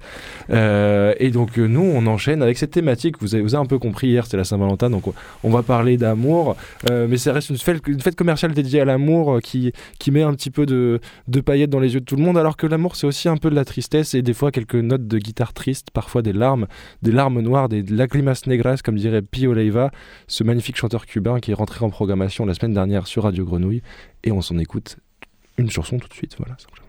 Euh, 0.50 1.14
et 1.18 1.30
donc 1.30 1.58
euh, 1.58 1.66
nous, 1.66 1.80
on 1.80 2.06
enchaîne 2.06 2.42
avec 2.42 2.58
cette 2.58 2.72
thématique. 2.72 3.16
Vous 3.20 3.34
avez, 3.34 3.42
vous 3.42 3.54
avez 3.54 3.62
un 3.62 3.66
peu 3.66 3.78
compris 3.78 4.08
hier, 4.08 4.26
c'est 4.26 4.36
la 4.36 4.44
Saint-Valentin, 4.44 4.90
donc 4.90 5.06
on, 5.08 5.14
on 5.44 5.50
va 5.50 5.62
parler 5.62 5.96
d'amour. 5.96 6.56
Euh, 6.90 7.06
mais 7.08 7.16
ça 7.16 7.32
reste 7.32 7.50
une 7.50 7.56
fête, 7.56 7.80
une 7.86 8.00
fête 8.00 8.16
commerciale 8.16 8.52
dédiée 8.52 8.80
à 8.80 8.84
l'amour 8.84 9.40
qui, 9.42 9.72
qui 9.98 10.10
met 10.10 10.22
un 10.22 10.34
petit 10.34 10.50
peu 10.50 10.66
de, 10.66 11.00
de 11.28 11.40
paillettes 11.40 11.70
dans 11.70 11.80
les 11.80 11.94
yeux 11.94 12.00
de 12.00 12.04
tout 12.04 12.16
le 12.16 12.22
monde, 12.22 12.36
alors 12.36 12.56
que 12.56 12.66
l'amour, 12.66 12.96
c'est 12.96 13.06
aussi 13.06 13.28
un 13.28 13.36
peu 13.36 13.48
de 13.48 13.54
la 13.54 13.64
tristesse 13.64 14.14
et 14.14 14.22
des 14.22 14.34
fois 14.34 14.50
quelques 14.50 14.74
notes 14.74 15.06
de 15.06 15.18
guitare 15.18 15.54
triste, 15.54 15.88
parfois 15.90 16.20
des 16.20 16.32
larmes, 16.32 16.66
des 17.02 17.12
larmes 17.12 17.40
noires, 17.40 17.68
des 17.68 17.82
lagrimas 17.82 18.42
negras, 18.46 18.80
comme 18.84 18.96
dirait 18.96 19.22
Pio 19.22 19.54
Leiva, 19.54 19.90
ce 20.26 20.44
magnifique 20.44 20.76
chanteur 20.76 21.06
cubain 21.06 21.40
qui 21.40 21.50
est 21.50 21.54
rentré 21.54 21.84
en 21.84 21.90
programmation 21.90 22.44
la 22.44 22.54
semaine 22.54 22.74
dernière 22.74 23.06
sur 23.06 23.22
Radio 23.22 23.44
Grenouille. 23.44 23.82
Et 24.22 24.32
on 24.32 24.40
s'en 24.40 24.58
écoute 24.58 24.96
une 25.58 25.70
chanson 25.70 25.98
tout 25.98 26.08
de 26.08 26.14
suite. 26.14 26.36
Voilà, 26.38 26.56
simplement. 26.58 26.88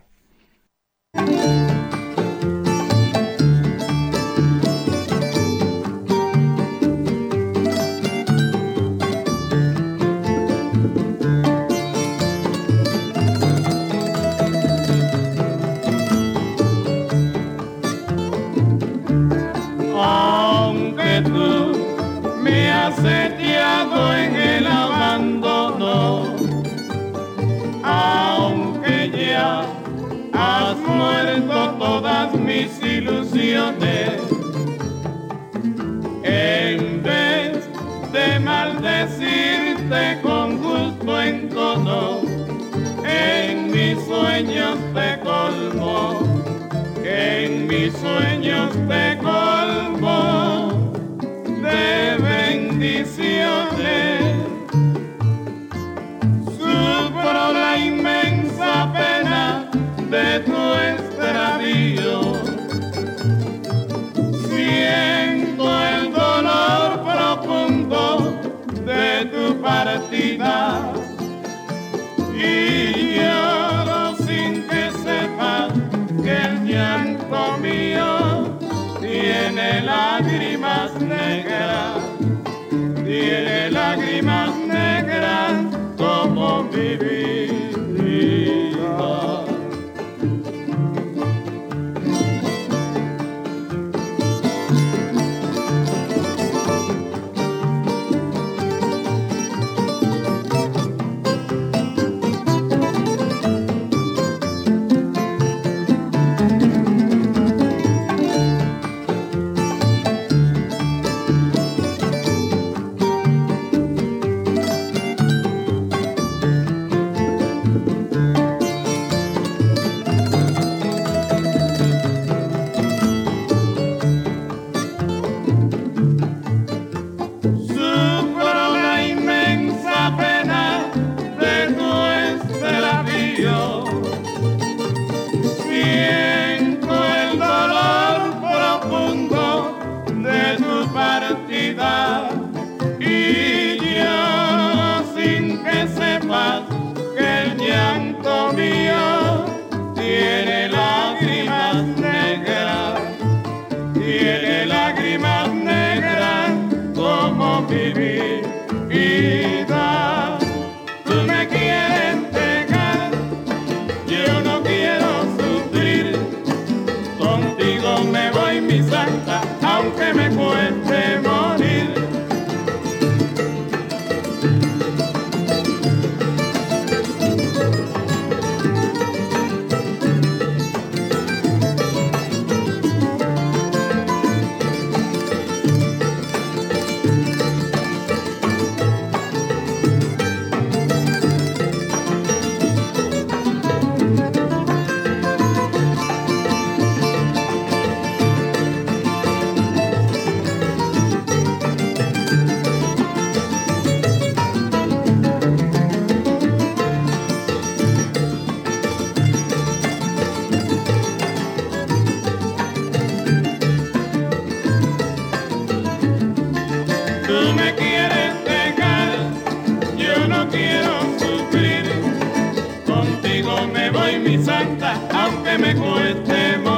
Me 225.58 225.74
cueste 225.74 226.58
morir. 226.58 226.74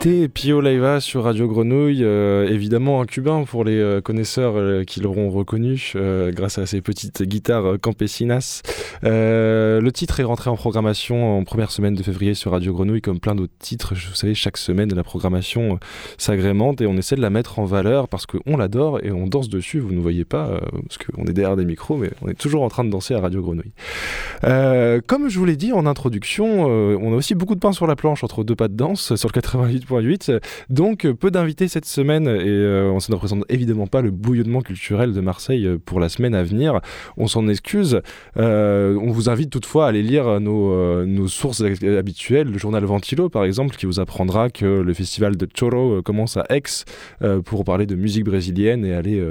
Pio 0.00 0.60
Leiva 0.60 1.00
sur 1.00 1.24
Radio 1.24 1.48
Grenouille, 1.48 2.04
euh, 2.04 2.46
évidemment 2.48 3.00
un 3.00 3.04
cubain 3.04 3.42
pour 3.42 3.64
les 3.64 3.80
euh, 3.80 4.00
connaisseurs 4.00 4.54
euh, 4.56 4.84
qui 4.84 5.00
l'auront 5.00 5.28
reconnu 5.28 5.92
grâce 6.28 6.58
à 6.58 6.66
ses 6.66 6.80
petites 6.80 7.24
guitares 7.24 7.80
campesinas. 7.80 8.62
le 9.02 9.90
titre 9.90 10.20
est 10.20 10.24
rentré 10.24 10.50
en 10.50 10.56
programmation 10.56 11.38
en 11.38 11.42
première 11.42 11.72
semaine 11.72 11.94
de 11.94 12.02
février 12.04 12.34
sur 12.34 12.52
Radio 12.52 12.72
Grenouille, 12.72 13.00
comme 13.00 13.18
plein 13.18 13.34
d'autres 13.34 13.52
titres. 13.58 13.94
Vous 13.94 14.14
savez, 14.14 14.34
chaque 14.34 14.56
semaine, 14.56 14.94
la 14.94 15.02
programmation 15.02 15.80
s'agrémente 16.16 16.80
et 16.80 16.86
on 16.86 16.96
essaie 16.96 17.16
de 17.16 17.20
la 17.20 17.30
mettre 17.30 17.58
en 17.58 17.64
valeur 17.64 18.08
parce 18.08 18.26
qu'on 18.26 18.56
l'adore 18.56 19.00
et 19.02 19.10
on 19.10 19.26
danse 19.26 19.48
dessus. 19.48 19.80
Vous 19.80 19.92
ne 19.92 20.00
voyez 20.00 20.24
pas 20.24 20.60
parce 20.86 20.98
qu'on 20.98 21.24
est 21.24 21.32
derrière 21.32 21.56
des 21.56 21.64
micros, 21.64 21.96
mais 21.96 22.10
on 22.22 22.28
est 22.28 22.38
toujours 22.38 22.62
en 22.62 22.68
train 22.68 22.84
de 22.84 22.90
danser 22.90 23.14
à 23.14 23.20
Radio 23.20 23.42
Grenouille. 23.42 23.72
comme 25.08 25.28
je 25.28 25.38
vous 25.38 25.44
l'ai 25.44 25.56
dit 25.56 25.72
en 25.72 25.86
introduction, 25.86 26.66
on 26.66 27.12
a 27.12 27.16
aussi 27.16 27.34
beaucoup 27.34 27.56
de 27.56 27.60
pain 27.60 27.72
sur 27.72 27.86
la 27.86 27.96
planche 27.96 28.22
entre 28.22 28.44
deux 28.44 28.56
pas 28.56 28.68
de 28.68 28.74
danse 28.74 29.16
sur 29.16 29.28
le 29.28 29.32
80 29.32 29.68
88.8. 29.88 30.40
Donc 30.70 31.04
euh, 31.04 31.14
peu 31.14 31.30
d'invités 31.30 31.68
cette 31.68 31.84
semaine 31.84 32.26
et 32.26 32.46
euh, 32.46 32.90
on 32.90 32.96
ne 32.96 33.14
représente 33.14 33.44
évidemment 33.48 33.86
pas 33.86 34.02
le 34.02 34.10
bouillonnement 34.10 34.60
culturel 34.60 35.12
de 35.12 35.20
Marseille 35.20 35.66
euh, 35.66 35.78
pour 35.78 36.00
la 36.00 36.08
semaine 36.08 36.34
à 36.34 36.42
venir. 36.42 36.80
On 37.16 37.26
s'en 37.26 37.48
excuse. 37.48 38.00
on 38.36 39.10
vous 39.10 39.28
invite 39.28 39.50
toutefois 39.50 39.86
à 39.86 39.88
aller 39.88 40.02
lire 40.02 40.40
nos, 40.40 41.28
sources 41.28 41.62
habituelles, 41.62 42.48
le 42.50 42.58
journal 42.58 42.84
Ventilo 42.84 43.28
par 43.28 43.44
exemple, 43.44 43.76
qui 43.76 43.86
vous 43.86 44.00
apprendra 44.00 44.50
que 44.50 44.64
le 44.64 44.94
festival 44.94 45.36
de 45.36 45.46
Choro 45.46 46.02
commence 46.02 46.36
à 46.36 46.46
Aix 46.50 46.62
pour 47.44 47.64
parler 47.64 47.86
de 47.86 47.94
musique 47.94 48.24
brésilienne 48.24 48.84
et 48.84 48.94
aller 48.94 49.22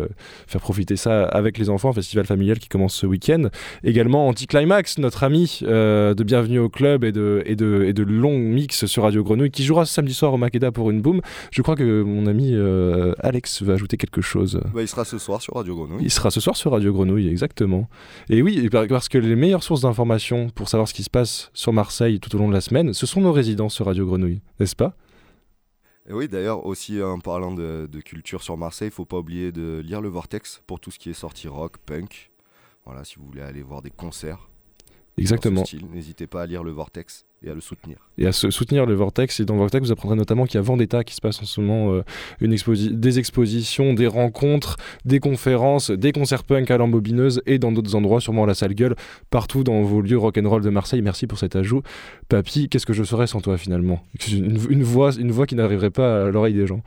faire 0.48 0.62
profiter 0.62 0.96
ça 0.96 1.24
avec 1.26 1.58
les 1.58 1.70
enfants, 1.70 1.94
festival 1.94 2.26
familial 2.26 2.60
qui 2.60 2.68
commence 2.68 2.96
ce 2.96 3.06
week-end. 3.06 3.50
Également 3.84 4.28
Anticlimax, 4.28 4.98
notre 4.98 5.24
ami 5.24 5.60
de 5.62 6.24
Bienvenue 6.24 6.60
au 6.60 6.70
Club 6.70 7.04
et 7.04 7.12
de, 7.12 7.44
et 7.46 7.94
long 8.04 8.38
mix 8.38 8.86
sur 8.86 9.04
Radio 9.04 9.24
Grenouille, 9.24 9.52
qui 9.52 9.64
jouera 9.64 9.86
samedi 9.86 10.14
soir 10.14 10.34
au 10.34 10.38
Makeda 10.48 10.72
pour 10.72 10.90
une 10.90 11.02
boom. 11.02 11.20
Je 11.52 11.62
crois 11.62 11.76
que 11.76 12.02
mon 12.04 12.26
ami 12.26 12.52
euh, 12.54 13.14
Alex 13.20 13.62
va 13.64 13.74
ajouter 13.74 13.98
quelque 13.98 14.22
chose. 14.22 14.62
Bah, 14.74 14.82
il 14.82 14.88
sera 14.88 15.04
ce 15.04 15.18
soir 15.18 15.42
sur 15.42 15.56
Radio 15.56 15.76
Grenouille. 15.76 16.04
Il 16.04 16.12
sera 16.12 16.32
ce 16.32 16.40
soir 16.40 16.56
sur 16.56 16.72
Radio 16.72 16.94
Grenouille, 16.94 17.28
exactement. 17.28 17.90
Et 18.30 18.42
oui, 18.42 18.70
parce 18.70 19.10
que 19.10 19.18
les 19.18 19.36
meilleures 19.36 19.64
sources 19.64 19.82
d'informations 19.82 20.50
pour 20.50 20.70
savoir 20.70 20.88
ce 20.88 20.94
qui 20.94 21.04
se 21.04 21.10
passe 21.10 21.52
sur 21.54 21.74
Marseille 21.74 22.20
tout 22.20 22.34
au 22.36 22.40
long 22.40 22.48
de 22.48 22.54
la 22.54 22.62
semaine, 22.62 22.94
ce 22.94 23.06
sont 23.06 23.22
nos 23.22 23.34
résidents 23.34 23.70
sur 23.70 23.86
Radio 23.86 24.06
Grenouille, 24.06 24.42
n'est-ce 24.60 24.76
pas? 24.76 24.96
Et 26.10 26.14
oui, 26.14 26.30
d'ailleurs, 26.30 26.66
aussi 26.66 27.02
en 27.04 27.20
parlant 27.20 27.54
de, 27.54 27.90
de 27.92 28.00
culture 28.00 28.42
sur 28.42 28.56
Marseille, 28.56 28.88
il 28.88 28.94
faut 28.94 29.04
pas 29.04 29.18
oublier 29.18 29.52
de 29.52 29.82
lire 29.84 30.00
le 30.00 30.08
Vortex 30.08 30.62
pour 30.66 30.80
tout 30.80 30.90
ce 30.90 31.00
qui 31.00 31.10
est 31.10 31.14
sorti 31.14 31.50
rock, 31.50 31.78
punk. 31.86 32.32
Voilà, 32.86 33.04
si 33.04 33.18
vous 33.18 33.26
voulez 33.26 33.42
aller 33.42 33.62
voir 33.62 33.82
des 33.82 33.90
concerts. 33.90 34.48
Exactement. 35.18 35.64
N'hésitez 35.94 36.28
pas 36.28 36.44
à 36.44 36.46
lire 36.46 36.64
le 36.64 36.72
Vortex 36.72 37.26
et 37.44 37.50
à 37.50 37.54
le 37.54 37.62
soutenir. 37.62 37.98
Et 38.18 38.26
à 38.26 38.32
soutenir 38.32 38.86
le 38.86 38.96
Vortex. 38.96 39.40
Et 39.40 39.46
dans 39.46 39.56
Vortex, 39.58 39.86
vous 39.86 39.92
apprendrez 39.92 40.18
notamment 40.18 40.46
qu'il 40.46 40.56
y 40.56 40.58
a 40.58 40.62
Vendetta 40.62 41.04
qui 41.04 41.14
se 41.14 41.22
passe 41.22 41.42
en 41.42 41.46
ce 41.46 41.62
moment, 41.62 41.94
euh, 41.94 42.04
une 42.42 42.56
des 42.56 43.20
expositions, 43.20 43.94
des 43.94 44.08
rencontres, 44.08 44.78
des 45.06 45.20
conférences, 45.20 45.92
des 45.92 46.12
concerts 46.12 46.44
punk 46.44 46.72
à 46.72 46.78
l'embobineuse 46.78 47.42
et 47.46 47.60
dans 47.60 47.72
d'autres 47.72 47.96
endroits, 47.96 48.22
sûrement 48.22 48.46
à 48.46 48.48
la 48.48 48.56
salle 48.56 48.74
gueule, 48.74 48.96
partout 49.30 49.64
dans 49.64 49.82
vos 49.84 50.02
lieux 50.02 50.18
rock'n'roll 50.18 50.64
de 50.64 50.70
Marseille. 50.70 51.02
Merci 51.02 51.28
pour 51.28 51.38
cet 51.38 51.56
ajout. 51.56 51.84
Papy, 52.28 52.70
qu'est-ce 52.70 52.86
que 52.86 52.94
je 52.94 53.04
ferais 53.04 53.28
sans 53.28 53.42
toi 53.42 53.58
finalement? 53.58 54.04
Une, 54.32 54.84
voix, 54.84 55.12
une 55.14 55.32
voix 55.32 55.46
qui 55.46 55.56
n'arriverait 55.56 55.92
pas 55.92 56.26
à 56.26 56.32
l'oreille 56.32 56.56
des 56.56 56.66
gens. 56.66 56.82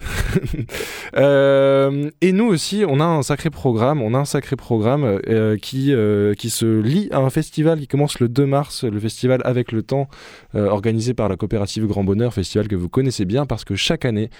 Euh, 1.16 2.10
et 2.20 2.32
nous 2.32 2.44
aussi, 2.44 2.84
on 2.86 3.00
a 3.00 3.04
un 3.04 3.22
sacré 3.22 3.50
programme. 3.50 4.02
On 4.02 4.14
a 4.14 4.18
un 4.18 4.24
sacré 4.24 4.56
programme 4.56 5.20
euh, 5.28 5.56
qui, 5.56 5.92
euh, 5.92 6.34
qui 6.34 6.50
se 6.50 6.66
lie 6.66 7.08
à 7.10 7.18
un 7.18 7.30
festival 7.30 7.80
qui 7.80 7.88
commence 7.88 8.20
le 8.20 8.28
2 8.28 8.46
mars, 8.46 8.84
le 8.84 9.00
festival 9.00 9.40
Avec 9.44 9.72
le 9.72 9.82
Temps, 9.82 10.08
organisé 10.54 11.14
par 11.14 11.28
la 11.28 11.36
coopérative 11.36 11.86
Grand 11.86 12.04
Bonheur, 12.04 12.34
festival 12.34 12.68
que 12.68 12.76
vous 12.76 12.88
connaissez 12.88 13.24
bien 13.24 13.46
parce 13.46 13.64
que 13.64 13.74
chaque 13.74 14.04
année, 14.04 14.30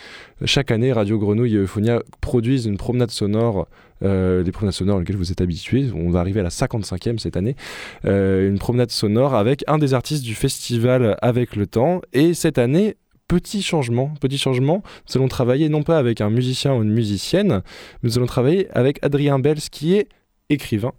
chaque 0.45 0.71
année 0.71 0.93
Radio 0.93 1.19
Grenouille 1.19 1.57
et 1.57 1.59
Euphonia 1.59 2.03
produisent 2.21 2.67
une 2.67 2.77
promenade 2.77 3.11
sonore. 3.11 3.67
les 4.03 4.53
promenades 4.53 4.75
sonores 4.75 4.99
auxquelles 4.99 5.17
vous 5.17 5.33
êtes 5.33 5.41
habitués. 5.41 5.87
On 5.95 6.11
va 6.11 6.21
arriver 6.21 6.41
à 6.41 6.45
la 6.45 6.51
55e 6.51 7.19
cette 7.19 7.37
année. 7.37 7.57
une 8.05 8.59
promenade 8.59 8.91
sonore 8.91 9.35
avec 9.35 9.65
un 9.67 9.79
des 9.79 9.95
artistes 9.95 10.23
du 10.23 10.35
festival 10.35 11.17
Avec 11.23 11.57
le 11.57 11.67
Temps. 11.67 12.03
Et 12.13 12.35
cette 12.35 12.59
année, 12.59 12.97
petit 13.29 13.63
changement, 13.63 14.13
petit 14.21 14.39
changement. 14.39 14.83
Nous 15.09 15.19
allons 15.19 15.29
travailler 15.29 15.69
non 15.69 15.83
pas 15.83 15.99
avec 15.99 16.21
un 16.21 16.31
musicien 16.31 16.75
ou 16.75 16.83
une 16.83 16.93
musicienne, 16.93 17.63
mais 18.03 18.09
nous 18.09 18.19
allons 18.19 18.27
travailler 18.27 18.69
avec 18.73 18.99
Adrien 19.05 19.39
Bels 19.39 19.61
qui 19.71 19.95
est 19.95 20.09
écrivain 20.51 20.93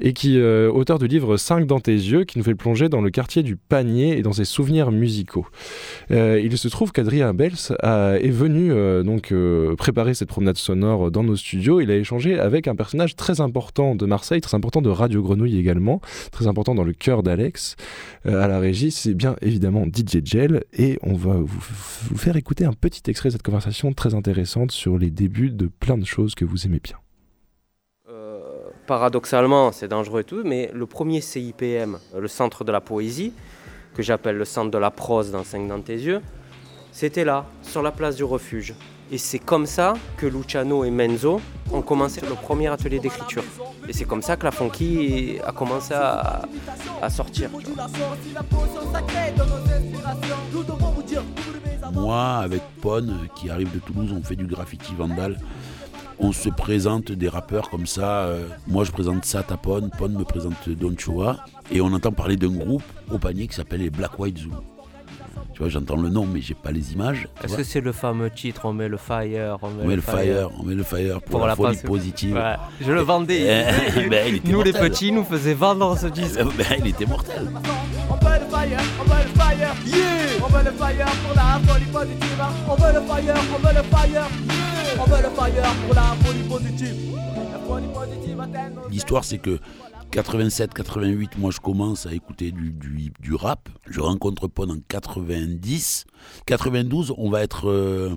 et 0.00 0.14
qui 0.14 0.38
euh, 0.38 0.70
auteur 0.70 0.98
du 0.98 1.06
livre 1.06 1.36
5 1.36 1.66
dans 1.66 1.80
tes 1.80 1.92
yeux 1.92 2.24
qui 2.24 2.38
nous 2.38 2.44
fait 2.44 2.54
plonger 2.54 2.88
dans 2.88 3.02
le 3.02 3.10
quartier 3.10 3.42
du 3.42 3.56
panier 3.56 4.16
et 4.16 4.22
dans 4.22 4.32
ses 4.32 4.46
souvenirs 4.46 4.90
musicaux. 4.90 5.46
Euh, 6.10 6.40
il 6.42 6.56
se 6.56 6.68
trouve 6.68 6.90
qu'Adrien 6.90 7.34
Bels 7.34 7.52
est 7.82 8.30
venu 8.30 8.72
euh, 8.72 9.02
donc 9.02 9.34
préparer 9.76 10.14
cette 10.14 10.28
promenade 10.28 10.56
sonore 10.56 11.10
dans 11.10 11.22
nos 11.22 11.36
studios. 11.36 11.80
Il 11.80 11.90
a 11.90 11.96
échangé 11.96 12.38
avec 12.38 12.66
un 12.66 12.74
personnage 12.74 13.16
très 13.16 13.40
important 13.40 13.94
de 13.94 14.06
Marseille, 14.06 14.40
très 14.40 14.56
important 14.56 14.80
de 14.80 14.88
Radio 14.88 15.22
Grenouille 15.22 15.58
également, 15.58 16.00
très 16.32 16.46
important 16.46 16.74
dans 16.74 16.84
le 16.84 16.92
cœur 16.92 17.22
d'Alex. 17.22 17.76
à 18.24 18.48
la 18.48 18.58
régie, 18.58 18.90
c'est 18.90 19.14
bien 19.14 19.36
évidemment 19.42 19.84
DJ 19.84 20.24
Gel 20.24 20.64
et 20.72 20.98
on 21.02 21.14
va 21.14 21.34
vous 21.34 22.16
faire 22.16 22.36
écouter 22.36 22.64
un 22.64 22.72
petit 22.72 23.02
extrait 23.10 23.28
de 23.28 23.32
cette 23.34 23.42
conversation 23.42 23.92
très 23.92 24.14
intéressante 24.14 24.72
sur 24.72 24.96
les 24.96 25.10
débuts 25.10 25.50
de 25.50 25.66
plein 25.66 25.98
de 25.98 26.06
choses 26.06 26.34
que 26.34 26.44
vous 26.44 26.66
aimez 26.66 26.80
bien 26.82 26.96
paradoxalement, 28.86 29.72
c'est 29.72 29.88
dangereux 29.88 30.20
et 30.20 30.24
tout, 30.24 30.42
mais 30.44 30.70
le 30.72 30.86
premier 30.86 31.20
CIPM, 31.20 31.98
le 32.16 32.28
centre 32.28 32.64
de 32.64 32.72
la 32.72 32.80
poésie, 32.80 33.32
que 33.94 34.02
j'appelle 34.02 34.36
le 34.36 34.44
centre 34.44 34.70
de 34.70 34.78
la 34.78 34.90
prose 34.90 35.30
dans 35.30 35.44
5 35.44 35.68
dans 35.68 35.80
tes 35.80 35.94
yeux, 35.94 36.20
c'était 36.92 37.24
là, 37.24 37.46
sur 37.62 37.82
la 37.82 37.90
place 37.90 38.16
du 38.16 38.24
refuge. 38.24 38.74
Et 39.10 39.18
c'est 39.18 39.38
comme 39.38 39.66
ça 39.66 39.94
que 40.16 40.26
Luciano 40.26 40.84
et 40.84 40.90
Menzo 40.90 41.40
ont 41.72 41.82
commencé 41.82 42.20
le 42.20 42.34
premier 42.34 42.68
atelier 42.68 42.98
d'écriture. 42.98 43.44
Et 43.88 43.92
c'est 43.92 44.04
comme 44.04 44.22
ça 44.22 44.36
que 44.36 44.44
la 44.44 44.50
funky 44.50 45.38
a 45.46 45.52
commencé 45.52 45.92
à, 45.94 46.42
sortir. 47.10 47.50
Moi, 51.92 52.22
avec 52.22 52.62
Pone, 52.80 53.28
qui 53.36 53.50
arrive 53.50 53.72
de 53.72 53.78
Toulouse, 53.78 54.14
on 54.16 54.22
fait 54.22 54.36
du 54.36 54.46
graffiti 54.46 54.94
vandal 54.94 55.38
on 56.18 56.32
se 56.32 56.48
présente 56.48 57.12
des 57.12 57.28
rappeurs 57.28 57.70
comme 57.70 57.86
ça. 57.86 58.24
Euh, 58.24 58.46
moi, 58.66 58.84
je 58.84 58.92
présente 58.92 59.24
Sata 59.24 59.56
Pon, 59.56 59.90
Pon 59.96 60.08
me 60.08 60.24
présente 60.24 60.68
Don 60.68 60.94
Chua, 60.96 61.44
et 61.72 61.80
on 61.80 61.86
entend 61.92 62.12
parler 62.12 62.36
d'un 62.36 62.52
groupe 62.52 62.82
au 63.10 63.18
panier 63.18 63.46
qui 63.46 63.54
s'appelle 63.54 63.80
les 63.80 63.90
Black 63.90 64.18
White 64.18 64.38
Zoo. 64.38 64.50
Tu 65.52 65.60
vois, 65.60 65.68
j'entends 65.68 65.96
le 65.96 66.08
nom, 66.08 66.26
mais 66.26 66.40
j'ai 66.40 66.54
pas 66.54 66.72
les 66.72 66.94
images. 66.94 67.28
Est-ce 67.44 67.56
que 67.56 67.62
c'est 67.62 67.80
le 67.80 67.92
fameux 67.92 68.28
titre 68.28 68.62
On 68.64 68.72
met 68.72 68.88
le 68.88 68.96
fire, 68.96 69.58
on 69.62 69.70
met, 69.70 69.94
le 69.94 70.02
fire. 70.02 70.50
on 70.58 70.64
met 70.64 70.74
le 70.74 70.82
fire 70.82 71.22
pour, 71.22 71.46
la, 71.46 71.54
folie 71.54 71.76
positive. 71.76 72.42
Je 72.80 72.90
le 72.90 73.02
vendais. 73.02 73.64
Ben, 74.10 74.40
nous 74.44 74.62
les 74.62 74.72
petits, 74.72 75.12
nous 75.12 75.24
faisait 75.24 75.54
vendre 75.54 75.96
ce 75.96 76.06
disque. 76.08 76.40
Ben, 76.58 76.66
il 76.80 76.88
était 76.88 77.06
mortel. 77.06 77.48
On 78.10 78.14
veut 78.14 78.38
le 78.38 78.46
fire, 78.50 78.80
on 79.00 79.04
veut 79.04 79.22
le 79.22 79.40
fire, 79.40 79.74
yeah. 79.86 80.04
On 80.42 80.48
veut 80.48 80.64
le 80.64 80.72
fire 80.72 81.06
pour 81.24 81.36
la 81.36 81.60
folie 81.66 81.86
positive. 81.86 82.44
On 82.68 82.74
veut 82.74 82.92
le 82.92 83.00
fire, 83.00 83.34
on 83.54 83.66
veut 83.66 83.74
le 83.74 83.82
fire, 83.82 84.28
On 85.00 85.04
veut 85.04 85.22
le 85.22 85.30
fire 85.30 85.74
pour 85.86 85.94
la 85.94 86.02
folie 86.22 86.42
positive. 86.48 87.16
La 87.52 87.58
folie 87.58 87.86
positive 87.92 88.42
L'histoire, 88.90 89.24
c'est 89.24 89.38
que 89.38 89.58
87-88, 90.12 91.30
moi 91.38 91.50
je 91.50 91.58
commence 91.58 92.06
à 92.06 92.14
écouter 92.14 92.52
du, 92.52 92.72
du, 92.72 93.34
rap. 93.34 93.68
Je 93.88 94.00
rencontre 94.00 94.46
Pon 94.46 94.70
en 94.70 94.78
90. 94.88 96.04
92, 96.46 97.14
on 97.16 97.30
va 97.30 97.42
être 97.42 97.68
euh, 97.68 98.16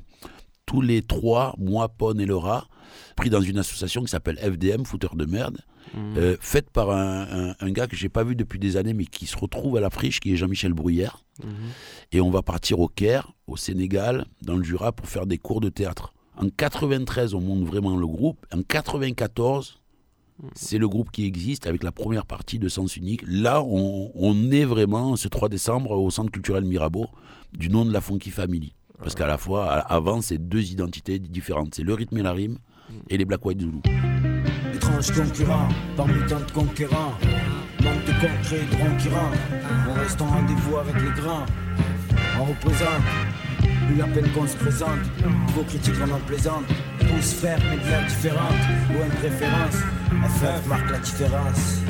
tous 0.68 0.82
les 0.82 1.02
trois, 1.02 1.56
moi, 1.58 1.90
Pon 1.90 2.20
et 2.20 2.26
le 2.26 2.36
rat, 2.36 2.68
pris 3.16 3.32
dans 3.32 3.42
une 3.42 3.58
association 3.58 4.04
qui 4.04 4.10
s'appelle 4.10 4.38
FDM, 4.38 4.84
Fouteur 4.84 5.16
de 5.16 5.26
merde, 5.26 5.58
mmh. 5.96 6.18
euh, 6.18 6.38
faite 6.40 6.70
par 6.70 6.92
un, 6.92 7.56
gars 7.72 7.88
que 7.88 7.96
j'ai 7.96 8.10
pas 8.10 8.24
vu 8.24 8.36
depuis 8.36 8.60
des 8.60 8.78
années, 8.78 8.94
mais 8.94 9.06
qui 9.06 9.26
se 9.26 9.38
retrouve 9.38 9.78
à 9.78 9.82
la 9.82 9.90
friche, 9.90 10.20
qui 10.20 10.34
est 10.34 10.36
Jean-Michel 10.36 10.74
Bruyère. 10.74 11.24
Mmh. 11.44 11.48
Et 12.12 12.22
on 12.22 12.30
va 12.30 12.44
partir 12.44 12.80
au 12.80 12.88
Caire, 12.88 13.32
au 13.48 13.58
Sénégal, 13.58 14.26
dans 14.44 14.56
le 14.56 14.64
Jura, 14.64 14.92
pour 14.92 15.08
faire 15.08 15.26
des 15.26 15.40
cours 15.40 15.62
de 15.62 15.70
théâtre. 15.70 16.14
En 16.38 16.50
93, 16.50 17.34
on 17.34 17.42
monte 17.42 17.64
vraiment 17.64 17.98
le 17.98 18.06
groupe. 18.06 18.46
En 18.54 18.62
94, 18.62 19.80
c'est 20.54 20.78
le 20.78 20.88
groupe 20.88 21.10
qui 21.12 21.26
existe 21.26 21.66
avec 21.66 21.84
la 21.84 21.92
première 21.92 22.28
partie 22.28 22.60
de 22.60 22.70
Sens 22.70 22.96
Unique. 22.96 23.24
Là, 23.28 23.64
on, 23.64 24.52
est 24.52 24.66
vraiment 24.66 25.16
ce 25.16 25.28
3 25.28 25.50
décembre 25.50 25.92
au 25.92 26.12
Centre 26.12 26.32
culturel 26.32 26.64
Mirabeau 26.64 27.08
du 27.54 27.70
nom 27.70 27.86
de 27.86 27.92
la 27.92 28.02
Funky 28.02 28.30
Family. 28.30 28.76
Parce 29.00 29.16
qu'à 29.16 29.26
la 29.26 29.38
fois, 29.38 29.72
avant, 29.72 30.22
c'est 30.22 30.38
deux 30.38 30.72
identités 30.72 31.18
différentes. 31.18 31.74
C'est 31.76 31.84
le 31.84 31.94
rythme 31.94 32.18
et 32.18 32.24
la 32.24 32.34
rime 32.34 32.58
et 33.10 33.18
les 33.18 33.26
Black 33.26 33.44
White 33.44 33.62
Zulu. 33.62 33.80
Étrange 34.74 35.12
concurrent, 35.12 35.68
parmi 35.96 36.20
tant 36.28 36.40
de 36.40 36.52
conquérants. 36.52 37.14
Manque 37.84 38.06
de 38.06 38.12
concret, 38.12 38.60
de 38.60 39.90
On 39.90 39.94
reste 39.94 40.22
en 40.22 40.28
rendez-vous 40.28 40.78
avec 40.78 40.96
les 40.96 41.22
grands. 41.22 41.46
On 42.40 42.46
représente, 42.46 43.04
plus 43.88 43.96
la 43.96 44.06
peine 44.08 44.30
qu'on 44.34 44.48
se 44.48 44.56
présente. 44.56 45.00
Vos 45.56 45.64
critiques 45.64 45.96
en 46.02 46.20
plaisante. 46.28 46.66
Tous 47.00 47.34
faire 47.34 47.58
mais 47.70 47.78
de 47.78 48.08
différente. 48.08 48.62
Ou 48.92 49.04
une 49.04 49.12
préférence. 49.20 49.76
FF 50.10 50.68
marque 50.68 50.92
la 50.92 51.00
différence. 51.00 51.82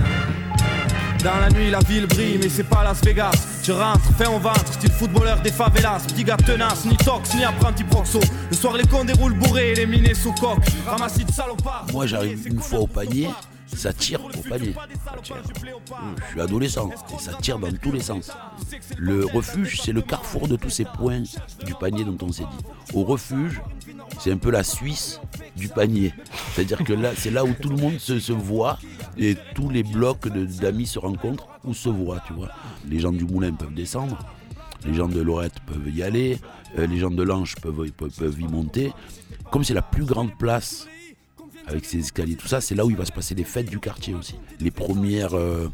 Dans 1.23 1.39
la 1.39 1.49
nuit, 1.49 1.71
la 1.71 1.79
ville 1.79 2.05
brille, 2.05 2.37
mais 2.41 2.49
c'est 2.49 2.63
pas 2.63 2.83
Las 2.83 3.03
Vegas. 3.03 3.31
Tu 3.63 3.71
rentres, 3.71 4.11
fais 4.17 4.27
en 4.27 4.39
ventre, 4.39 4.71
style 4.73 4.91
footballeur 4.91 5.41
des 5.41 5.51
favelas. 5.51 6.03
Petit 6.07 6.23
gars 6.23 6.37
tenace, 6.37 6.85
ni 6.85 6.95
tox, 6.97 7.33
ni 7.35 7.43
apprenti 7.43 7.83
proxo. 7.83 8.19
Le 8.49 8.55
soir, 8.55 8.77
les 8.77 8.85
cons 8.85 9.03
déroulent 9.03 9.33
bourrés 9.33 9.71
et 9.71 9.75
les 9.75 9.85
minés 9.87 10.13
sous 10.13 10.33
coque. 10.33 10.65
Ramassis 10.85 11.25
de 11.25 11.31
salopards. 11.31 11.87
Moi, 11.91 12.05
j'arrive 12.05 12.47
une 12.47 12.59
fois 12.59 12.79
au 12.79 12.87
panier, 12.87 13.29
ça 13.75 13.93
tire 13.93 14.23
au 14.23 14.41
panier. 14.47 14.73
Je 15.23 16.31
suis 16.31 16.41
adolescent 16.41 16.89
et 16.89 17.21
ça 17.21 17.33
tire 17.41 17.59
dans 17.59 17.71
tous 17.71 17.91
les 17.91 18.01
sens. 18.01 18.31
Le 18.97 19.25
refuge, 19.25 19.81
c'est 19.81 19.91
le 19.91 20.01
carrefour 20.01 20.47
de 20.47 20.55
tous 20.55 20.69
ces 20.69 20.85
points 20.85 21.23
du 21.65 21.73
panier 21.79 22.03
dont 22.03 22.17
on 22.21 22.31
s'est 22.31 22.43
dit. 22.43 22.95
Au 22.95 23.03
refuge, 23.03 23.61
c'est 24.19 24.31
un 24.31 24.37
peu 24.37 24.51
la 24.51 24.63
Suisse 24.63 25.19
du 25.55 25.67
panier. 25.67 26.13
C'est-à-dire 26.53 26.83
que 26.83 26.93
là, 26.93 27.11
c'est 27.15 27.31
là 27.31 27.43
où 27.43 27.53
tout 27.53 27.69
le 27.69 27.77
monde 27.77 27.99
se, 27.99 28.31
voit 28.31 28.79
et 29.17 29.35
tous 29.55 29.69
les 29.69 29.83
blocs 29.83 30.27
d'amis 30.27 30.87
se 30.87 30.99
rencontrent 30.99 31.47
ou 31.63 31.73
se 31.73 31.89
voient, 31.89 32.21
tu 32.25 32.33
vois. 32.33 32.49
Les 32.87 32.99
gens 32.99 33.11
du 33.11 33.25
Moulin 33.25 33.53
peuvent 33.53 33.73
descendre, 33.73 34.17
les 34.85 34.93
gens 34.93 35.07
de 35.07 35.21
Lorette 35.21 35.59
peuvent 35.65 35.89
y 35.93 36.03
aller, 36.03 36.39
euh, 36.77 36.87
les 36.87 36.97
gens 36.97 37.11
de 37.11 37.23
peuvent, 37.61 37.91
peuvent 37.91 38.41
y 38.41 38.47
monter. 38.47 38.93
Comme 39.51 39.63
c'est 39.63 39.73
la 39.73 39.81
plus 39.81 40.05
grande 40.05 40.37
place 40.37 40.87
avec 41.67 41.85
ses 41.85 41.99
escaliers, 41.99 42.35
tout 42.35 42.47
ça, 42.47 42.61
c'est 42.61 42.75
là 42.75 42.85
où 42.85 42.89
il 42.89 42.95
va 42.95 43.05
se 43.05 43.11
passer 43.11 43.35
les 43.35 43.43
fêtes 43.43 43.69
du 43.69 43.79
quartier 43.79 44.13
aussi. 44.13 44.35
Les 44.59 44.71
premières 44.71 45.35
euh, 45.35 45.67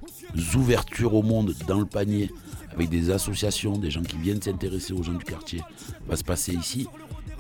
ouvertures 0.55 1.13
au 1.13 1.21
monde 1.21 1.53
dans 1.67 1.79
le 1.79 1.85
panier, 1.85 2.31
avec 2.71 2.89
des 2.89 3.11
associations, 3.11 3.77
des 3.77 3.91
gens 3.91 4.01
qui 4.01 4.17
viennent 4.17 4.41
s'intéresser 4.41 4.93
aux 4.93 5.03
gens 5.03 5.13
du 5.13 5.23
quartier, 5.23 5.61
va 6.07 6.15
se 6.15 6.23
passer 6.23 6.53
ici. 6.53 6.87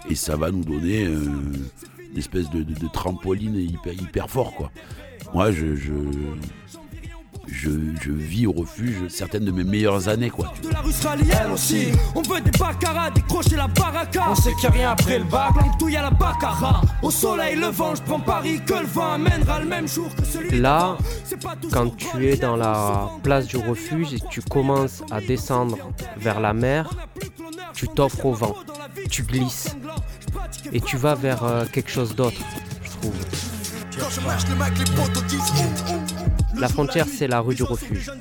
Et 0.09 0.15
ça 0.15 0.35
va 0.35 0.51
nous 0.51 0.63
donner 0.63 1.05
euh, 1.05 1.25
une 2.11 2.17
espèce 2.17 2.49
de, 2.51 2.63
trampoline 2.93 3.55
hyper, 3.55 4.29
fort, 4.29 4.53
quoi. 4.53 4.71
Moi, 5.33 5.51
je, 5.51 5.73
je, 7.47 7.69
je 8.01 8.11
vis 8.11 8.47
au 8.47 8.51
refuge 8.51 9.07
certaines 9.09 9.45
de 9.45 9.51
mes 9.51 9.63
meilleures 9.63 10.07
années, 10.07 10.29
quoi. 10.29 10.53
De 10.63 10.69
la 10.69 10.79
rue 10.79 10.91
sera 10.91 11.15
liée, 11.15 11.33
elle 11.43 11.51
aussi. 11.51 11.87
On 12.15 12.21
veut 12.21 12.41
des 12.41 12.51
baccaras, 12.51 13.11
décrocher 13.11 13.55
la 13.55 13.67
baraka. 13.67 14.23
On 14.29 14.35
sait 14.35 14.53
qu'il 14.53 14.69
n'y 14.69 14.75
a 14.75 14.79
rien 14.79 14.91
après 14.91 15.19
le 15.19 15.25
bac. 15.25 15.53
Tout 15.77 15.89
y 15.89 15.97
a 15.97 16.01
la 16.03 16.11
baccara. 16.11 16.81
Au 17.01 17.11
soleil 17.11 17.55
levant, 17.57 17.95
je 17.95 18.01
prends 18.01 18.19
Paris 18.19 18.61
que 18.65 18.73
le 18.73 18.85
vent 18.85 19.13
amènera 19.13 19.59
le 19.59 19.65
même 19.65 19.87
jour 19.87 20.13
que 20.15 20.23
celui 20.25 20.59
Là, 20.59 20.97
quand 21.71 21.95
tu 21.95 22.27
es 22.27 22.37
dans 22.37 22.55
la 22.55 23.09
place 23.23 23.47
du 23.47 23.57
refuge 23.57 24.13
et 24.13 24.19
que 24.19 24.27
tu 24.27 24.41
commences 24.41 25.03
à 25.11 25.19
descendre 25.19 25.77
vers 26.17 26.39
la 26.39 26.53
mer, 26.53 26.89
tu 27.73 27.87
t'offres 27.87 28.25
au 28.25 28.33
vent, 28.33 28.55
tu 29.09 29.23
glisses 29.23 29.75
et 30.71 30.79
tu 30.79 30.97
vas 30.97 31.15
vers 31.15 31.43
euh, 31.43 31.65
quelque 31.71 31.89
chose 31.89 32.15
d'autre, 32.15 32.39
je 32.81 32.89
trouve. 32.89 33.13
La 36.59 36.67
frontière, 36.67 37.05
c'est 37.07 37.27
la 37.27 37.39
rue 37.39 37.55
du 37.55 37.63
refuge. 37.63 38.11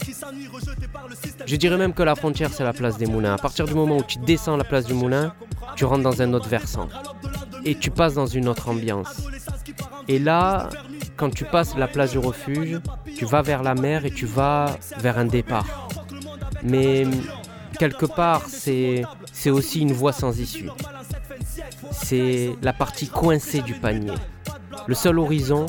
Je 1.47 1.57
dirais 1.57 1.77
même 1.77 1.93
que 1.93 2.03
la 2.03 2.15
frontière, 2.15 2.51
c'est 2.53 2.65
la 2.65 2.73
place 2.73 2.97
des 2.97 3.07
moulins. 3.07 3.35
À 3.35 3.39
partir 3.39 3.67
du 3.67 3.75
moment 3.75 3.99
où 3.99 4.03
tu 4.03 4.19
descends 4.19 4.57
la 4.57 4.65
place 4.65 4.87
du 4.87 4.95
moulin, 4.95 5.35
tu 5.77 5.85
rentres 5.85 6.03
dans 6.03 6.23
un 6.23 6.33
autre 6.33 6.49
versant. 6.49 6.89
Et 7.65 7.75
tu 7.77 7.91
passes 7.91 8.15
dans 8.15 8.27
une 8.27 8.49
autre 8.49 8.69
ambiance. 8.69 9.29
Et 10.09 10.19
là, 10.19 10.69
quand 11.17 11.31
tu 11.31 11.45
passes 11.45 11.77
la 11.77 11.89
place 11.89 12.13
du 12.13 12.19
refuge, 12.19 12.81
tu 13.17 13.25
vas 13.25 13.43
vers 13.43 13.63
la 13.63 13.75
mer 13.75 14.05
et 14.05 14.11
tu 14.11 14.27
vas 14.27 14.77
vers 14.99 15.19
un 15.19 15.27
départ. 15.27 15.89
Mais 16.63 17.07
quelque 17.79 18.07
part, 18.07 18.43
c'est 18.49 19.03
c'est 19.33 19.51
aussi 19.51 19.81
une 19.81 19.93
voie 19.93 20.13
sans 20.13 20.39
issue. 20.39 20.69
C'est 21.91 22.55
la 22.63 22.73
partie 22.73 23.09
coincée 23.09 23.63
du 23.63 23.75
panier. 23.75 24.15
Le 24.87 24.95
seul 24.95 25.19
horizon, 25.19 25.67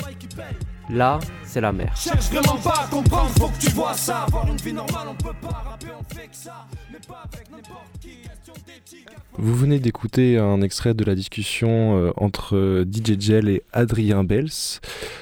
là, 0.89 1.19
c'est 1.53 1.61
la 1.61 1.71
mer. 1.71 1.95
Cherche 1.95 2.31
vraiment 2.31 2.57
pas 2.57 2.85
à 2.85 2.87
comprendre, 2.87 3.29
faut 3.37 3.47
que 3.47 3.59
tu 3.59 3.69
vois 3.71 3.93
ça. 3.93 4.23
Avoir 4.23 4.47
une 4.49 4.57
vie 4.57 4.73
normale, 4.73 5.07
on 5.11 5.13
peut 5.13 5.35
pas 5.39 5.49
rapper, 5.69 5.85
on 5.99 6.03
fait 6.15 6.27
que 6.27 6.35
ça. 6.35 6.65
Mais 6.91 6.97
pas 7.07 7.23
avec 7.31 7.51
n'importe 7.51 7.85
qui, 8.01 8.09
question 8.23 8.53
d'éthique. 8.65 9.07
Vous 9.37 9.55
venez 9.55 9.79
d'écouter 9.79 10.37
un 10.39 10.61
extrait 10.61 10.93
de 10.95 11.03
la 11.03 11.13
discussion 11.15 11.97
euh, 11.97 12.11
entre 12.17 12.55
euh, 12.55 12.85
DJ 12.91 13.19
Gel 13.19 13.49
et 13.49 13.61
Adrien 13.71 14.23
Bels. 14.23 14.49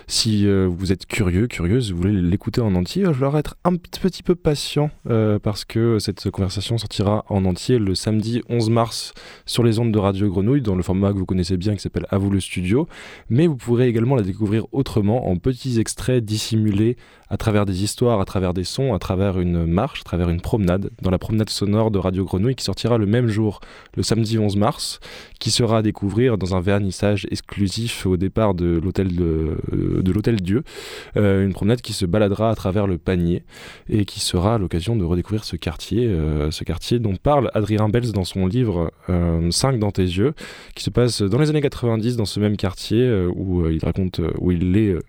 Si 0.08 0.46
euh, 0.48 0.70
vous 0.70 0.92
êtes 0.94 1.06
curieux, 1.06 1.48
curieuse, 1.48 1.92
vous 1.92 1.98
voulez 1.98 2.22
l'écouter 2.22 2.62
en 2.62 2.76
entier, 2.76 3.04
va 3.04 3.14
falloir 3.14 3.38
être 3.38 3.56
un 3.66 3.76
petit- 3.76 4.00
petit 4.00 4.24
peu 4.24 4.36
patient 4.36 4.90
euh, 5.10 5.38
parce 5.40 5.66
que 5.66 6.00
cette 6.00 6.30
conversation 6.30 6.78
sortira 6.78 7.26
en 7.30 7.44
entier 7.46 7.78
le 7.80 7.94
samedi 7.96 8.42
11 8.50 8.70
mars 8.70 9.14
sur 9.46 9.64
les 9.64 9.80
ondes 9.80 9.92
de 9.92 10.00
Radio 10.00 10.30
Grenouille 10.30 10.62
dans 10.62 10.76
le 10.76 10.84
format 10.84 11.12
que 11.14 11.18
vous 11.18 11.26
connaissez 11.26 11.58
bien 11.58 11.74
qui 11.76 11.82
s'appelle 11.82 12.06
À 12.10 12.18
vous 12.18 12.30
le 12.30 12.40
studio. 12.40 12.88
Mais 13.30 13.48
vous 13.48 13.56
pourrez 13.58 13.88
également 13.88 14.16
la 14.16 14.24
découvrir 14.24 14.66
autrement 14.74 15.30
en 15.30 15.38
petits 15.38 15.80
extraits 15.80 16.21
dissimulés 16.22 16.98
à 17.30 17.38
travers 17.38 17.66
des 17.66 17.84
histoires, 17.84 18.20
à 18.20 18.26
travers 18.26 18.54
des 18.54 18.64
sons, 18.64 18.94
à 18.94 19.00
travers 19.00 19.40
une 19.40 19.66
marche, 19.66 20.02
à 20.02 20.04
travers 20.04 20.30
une 20.30 20.42
promenade, 20.42 20.90
dans 21.02 21.12
la 21.12 21.18
promenade 21.18 21.50
sonore 21.50 21.90
de 21.92 21.98
Radio 21.98 22.26
Grenouille 22.26 22.56
qui 22.56 22.64
sortira 22.64 22.98
le 22.98 23.06
même 23.06 23.28
jour, 23.28 23.62
le 23.96 24.04
samedi 24.04 24.38
11 24.38 24.58
mars, 24.58 25.00
qui 25.40 25.50
sera 25.50 25.78
à 25.78 25.82
découvrir 25.82 26.38
dans 26.38 26.56
un 26.56 26.62
vernissage 26.62 27.26
exclusif 27.32 28.06
au 28.06 28.18
départ 28.18 28.54
de 28.54 28.80
l'hôtel 28.84 29.16
de, 29.16 29.58
euh, 29.74 30.04
l'hôtel 30.06 30.42
Dieu, 30.42 30.64
Euh, 31.18 31.46
une 31.46 31.54
promenade 31.54 31.82
qui 31.82 31.94
se 31.94 32.06
baladera 32.06 32.50
à 32.50 32.56
travers 32.56 32.88
le 32.88 32.98
panier 32.98 33.44
et 33.90 34.06
qui 34.06 34.20
sera 34.20 34.58
l'occasion 34.58 34.96
de 34.96 35.04
redécouvrir 35.04 35.44
ce 35.44 35.56
quartier, 35.56 36.08
euh, 36.08 36.52
ce 36.52 36.64
quartier 36.64 37.00
dont 37.00 37.16
parle 37.16 37.50
Adrien 37.54 37.90
Bels 37.90 38.12
dans 38.12 38.24
son 38.24 38.46
livre 38.48 38.92
5 39.50 39.80
dans 39.80 39.92
tes 39.92 40.04
yeux, 40.04 40.34
qui 40.76 40.84
se 40.84 40.90
passe 40.90 41.22
dans 41.22 41.40
les 41.40 41.50
années 41.50 41.62
90 41.62 42.16
dans 42.16 42.26
ce 42.26 42.40
même 42.40 42.58
quartier 42.58 43.02
euh, 43.02 43.30
où 43.36 43.62
euh, 43.62 43.74
il 43.74 43.84
raconte 43.84 44.20
euh, 44.20 44.32
où 44.40 44.52
il 44.52 44.76
est 44.78 44.90
euh, 44.90 45.00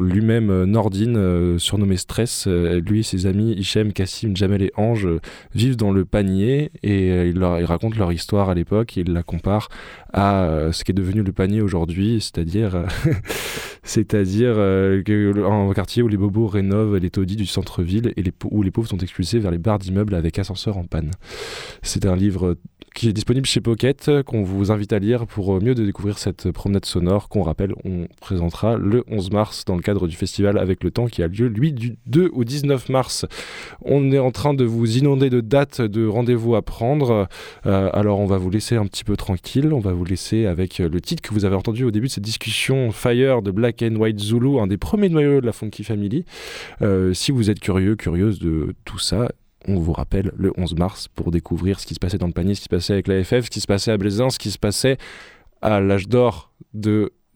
lui-même 0.00 0.50
euh, 0.50 0.66
Nordine, 0.66 1.16
euh, 1.16 1.58
surnommé 1.58 1.96
Stress. 1.96 2.46
Euh, 2.46 2.80
lui 2.80 3.00
et 3.00 3.02
ses 3.02 3.26
amis 3.26 3.52
Hichem, 3.52 3.92
Cassim, 3.92 4.36
Jamel 4.36 4.62
et 4.62 4.72
Ange 4.76 5.08
vivent 5.54 5.76
dans 5.76 5.92
le 5.92 6.04
panier 6.04 6.70
et 6.82 7.28
il, 7.28 7.38
leur, 7.38 7.66
raconte 7.66 7.96
leur 7.96 8.12
histoire 8.12 8.50
à 8.50 8.54
l'époque 8.54 8.96
et 8.96 9.00
il 9.02 9.12
la 9.12 9.22
compare 9.22 9.68
à 10.12 10.68
ce 10.72 10.84
qui 10.84 10.90
est 10.90 10.94
devenu 10.94 11.22
le 11.22 11.32
panier 11.32 11.60
aujourd'hui, 11.60 12.20
c'est-à-dire 12.20 12.84
c'est-à-dire 13.90 14.54
euh, 14.56 15.02
un 15.44 15.72
quartier 15.74 16.04
où 16.04 16.06
les 16.06 16.16
bobos 16.16 16.46
rénovent 16.46 16.96
les 16.96 17.10
taudis 17.10 17.34
du 17.34 17.44
centre-ville 17.44 18.12
et 18.16 18.22
les, 18.22 18.32
où 18.48 18.62
les 18.62 18.70
pauvres 18.70 18.88
sont 18.88 18.98
expulsés 18.98 19.40
vers 19.40 19.50
les 19.50 19.58
bars 19.58 19.80
d'immeubles 19.80 20.14
avec 20.14 20.38
ascenseur 20.38 20.78
en 20.78 20.84
panne. 20.84 21.10
C'est 21.82 22.06
un 22.06 22.14
livre 22.14 22.56
qui 22.94 23.08
est 23.08 23.12
disponible 23.12 23.46
chez 23.46 23.60
Pocket, 23.60 24.08
euh, 24.08 24.22
qu'on 24.22 24.42
vous 24.42 24.70
invite 24.70 24.92
à 24.92 24.98
lire 24.98 25.26
pour 25.26 25.56
euh, 25.56 25.60
mieux 25.60 25.74
de 25.74 25.84
découvrir 25.84 26.18
cette 26.18 26.50
promenade 26.50 26.84
sonore 26.84 27.28
qu'on 27.28 27.42
rappelle, 27.42 27.72
on 27.84 28.06
présentera 28.20 28.76
le 28.76 29.04
11 29.08 29.30
mars 29.30 29.64
dans 29.64 29.76
le 29.76 29.82
cadre 29.82 30.06
du 30.06 30.16
festival 30.16 30.58
avec 30.58 30.82
le 30.82 30.90
temps 30.90 31.06
qui 31.06 31.22
a 31.22 31.28
lieu, 31.28 31.46
lui, 31.46 31.72
du 31.72 31.96
2 32.06 32.30
au 32.32 32.44
19 32.44 32.88
mars. 32.88 33.26
On 33.82 34.12
est 34.12 34.18
en 34.18 34.30
train 34.30 34.54
de 34.54 34.64
vous 34.64 34.98
inonder 34.98 35.30
de 35.30 35.40
dates 35.40 35.80
de 35.80 36.06
rendez-vous 36.06 36.56
à 36.56 36.62
prendre. 36.62 37.28
Euh, 37.66 37.90
alors 37.92 38.20
on 38.20 38.26
va 38.26 38.38
vous 38.38 38.50
laisser 38.50 38.76
un 38.76 38.86
petit 38.86 39.04
peu 39.04 39.16
tranquille, 39.16 39.72
on 39.72 39.80
va 39.80 39.92
vous 39.92 40.04
laisser 40.04 40.46
avec 40.46 40.80
euh, 40.80 40.88
le 40.88 41.00
titre 41.00 41.22
que 41.22 41.32
vous 41.32 41.44
avez 41.44 41.56
entendu 41.56 41.84
au 41.84 41.90
début 41.90 42.08
de 42.08 42.12
cette 42.12 42.24
discussion, 42.24 42.90
Fire 42.90 43.42
de 43.42 43.50
Black 43.50 43.79
and 43.82 43.96
White 43.96 44.18
Zulu, 44.18 44.58
un 44.58 44.66
des 44.66 44.78
premiers 44.78 45.08
noyaux 45.08 45.40
de 45.40 45.46
la 45.46 45.52
Funky 45.52 45.84
Family. 45.84 46.24
Euh, 46.82 47.12
si 47.14 47.32
vous 47.32 47.50
êtes 47.50 47.60
curieux, 47.60 47.96
curieuse 47.96 48.38
de 48.38 48.74
tout 48.84 48.98
ça, 48.98 49.28
on 49.66 49.76
vous 49.76 49.92
rappelle 49.92 50.32
le 50.36 50.52
11 50.56 50.74
mars 50.76 51.08
pour 51.08 51.30
découvrir 51.30 51.80
ce 51.80 51.86
qui 51.86 51.94
se 51.94 52.00
passait 52.00 52.18
dans 52.18 52.26
le 52.26 52.32
panier, 52.32 52.54
ce 52.54 52.60
qui 52.60 52.64
se 52.64 52.70
passait 52.70 52.92
avec 52.94 53.08
la 53.08 53.22
FF, 53.22 53.44
ce 53.44 53.50
qui 53.50 53.60
se 53.60 53.66
passait 53.66 53.90
à 53.90 53.96
Blaisance, 53.96 54.34
ce 54.34 54.38
qui 54.38 54.50
se 54.50 54.58
passait 54.58 54.96
à 55.62 55.80
l'âge 55.80 56.08
d'or 56.08 56.52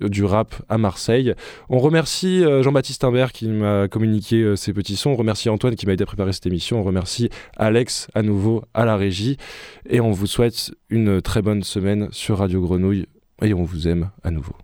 du 0.01 0.25
rap 0.25 0.55
à 0.69 0.79
Marseille. 0.79 1.35
On 1.69 1.79
remercie 1.79 2.45
euh, 2.45 2.63
Jean-Baptiste 2.63 3.05
Imbert 3.05 3.33
qui 3.33 3.49
m'a 3.49 3.89
communiqué 3.89 4.43
euh, 4.43 4.57
ces 4.57 4.73
petits 4.73 4.97
sons. 4.97 5.11
On 5.11 5.17
remercie 5.17 5.49
Antoine 5.49 5.77
qui 5.77 5.87
m'a 5.87 5.93
aidé 5.93 6.03
à 6.03 6.07
préparer 6.07 6.33
cette 6.33 6.47
émission. 6.47 6.81
On 6.81 6.83
remercie 6.83 7.31
Alex 7.57 8.09
à 8.15 8.23
nouveau 8.23 8.65
à 8.75 8.85
la 8.85 8.97
régie. 8.97 9.37
Et 9.89 10.01
on 10.01 10.11
vous 10.11 10.27
souhaite 10.27 10.73
une 10.91 11.23
très 11.23 11.43
bonne 11.43 11.63
semaine 11.63 12.09
sur 12.11 12.39
Radio 12.39 12.61
Grenouille. 12.61 13.07
Et 13.43 13.55
on 13.55 13.65
vous 13.65 13.89
aime 13.89 14.11
à 14.23 14.31
nouveau. 14.31 14.55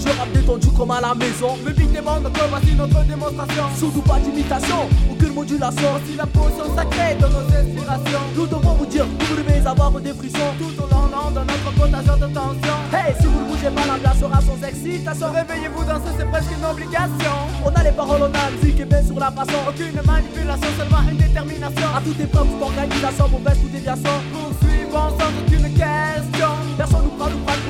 Je 0.00 0.08
rappe 0.18 0.32
détendu 0.32 0.68
comme 0.76 0.90
à 0.90 1.00
la 1.00 1.14
maison. 1.14 1.56
Le 1.64 1.72
beat 1.72 1.92
demande 1.92 2.30
que 2.32 2.40
voici 2.48 2.74
notre 2.76 3.04
démonstration. 3.04 3.64
Surtout 3.76 4.02
pas 4.02 4.18
d'imitation, 4.18 4.88
aucune 5.10 5.34
modulation. 5.34 5.90
Si 6.06 6.16
la 6.16 6.26
potion 6.26 6.74
sacrée 6.74 7.14
de 7.16 7.26
nos 7.26 7.46
inspirations. 7.50 8.24
Nous 8.36 8.46
devons 8.46 8.74
vous 8.74 8.86
dire, 8.86 9.06
vous 9.06 9.36
devez 9.36 9.66
avoir 9.66 9.90
des 10.00 10.12
frissons. 10.12 10.52
Tout 10.58 10.82
au 10.82 10.86
long 10.86 11.30
de 11.30 11.40
notre 11.40 11.70
contagion 11.78 12.16
de 12.16 12.32
tension. 12.32 12.76
Hey, 12.92 13.14
si 13.20 13.26
vous 13.26 13.40
ne 13.40 13.48
bougez 13.50 13.70
pas, 13.70 13.86
l'ambiance 13.86 14.18
sera 14.18 14.40
sans 14.40 14.66
excitation. 14.66 15.26
Réveillez-vous 15.32 15.84
danser, 15.84 16.12
c'est 16.18 16.30
presque 16.30 16.52
une 16.56 16.64
obligation. 16.64 17.34
On 17.64 17.70
a 17.70 17.82
les 17.82 17.92
paroles, 17.92 18.22
on 18.22 18.34
a 18.34 18.44
la 18.44 18.50
musique 18.50 18.80
et 18.80 18.84
bien 18.84 19.02
sur 19.02 19.18
la 19.18 19.30
façon. 19.30 19.58
Aucune 19.68 20.00
manipulation, 20.06 20.68
seulement 20.78 21.02
une 21.10 21.16
détermination. 21.16 21.88
À 21.96 22.00
toute 22.00 22.20
épreuve, 22.20 22.46
toute 22.46 22.62
organisation, 22.62 23.28
mauvaise 23.28 23.58
ou 23.64 23.68
déviation. 23.68 24.14
Poursuivons 24.32 25.10
sans 25.18 25.32
aucune 25.42 25.68
question. 25.74 26.50
Personne 26.76 27.04
nous 27.04 27.17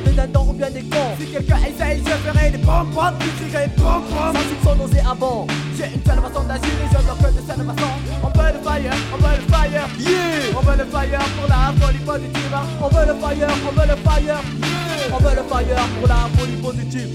des 0.04 0.12
dindons 0.12 0.46
ou 0.50 0.52
bien 0.52 0.70
des 0.70 0.82
cons. 0.82 1.14
Si 1.18 1.26
quelqu'un 1.26 1.58
essaye, 1.68 2.02
je 2.04 2.10
ferai 2.10 2.50
des 2.50 2.58
pom 2.58 2.86
pom, 2.94 3.14
crierai 3.38 3.68
pom 3.76 4.02
pom. 4.08 4.32
Sans 4.34 4.48
soupçon 4.48 4.76
nausée 4.76 5.00
avant. 5.00 5.46
J'ai 5.76 5.94
une 5.94 6.00
telle 6.00 6.20
façon 6.20 6.42
d'agir 6.46 6.74
et 6.84 6.88
je 6.92 7.02
bloque 7.02 7.34
de 7.34 7.42
cette 7.46 7.56
façon. 7.56 7.92
On 8.22 8.38
veut 8.38 8.52
le 8.52 8.60
fire, 8.62 8.92
on 9.12 9.16
veut 9.16 9.36
le 9.36 9.52
fire, 9.52 9.88
yeah. 9.98 10.28
fire 10.90 11.20
pour 11.38 11.48
la 11.48 11.72
folie 11.80 11.98
positive. 11.98 12.56
On 12.80 12.88
veut 12.88 13.06
le 13.06 13.14
fire, 13.14 13.48
on 13.68 13.80
veut 13.80 13.86
le 13.86 13.96
fire. 13.96 14.40
On 15.12 15.18
veut 15.18 15.36
le 15.36 15.42
fire 15.42 15.88
pour 15.98 16.08
la 16.08 16.28
folie 16.36 16.56
positive. 16.56 17.08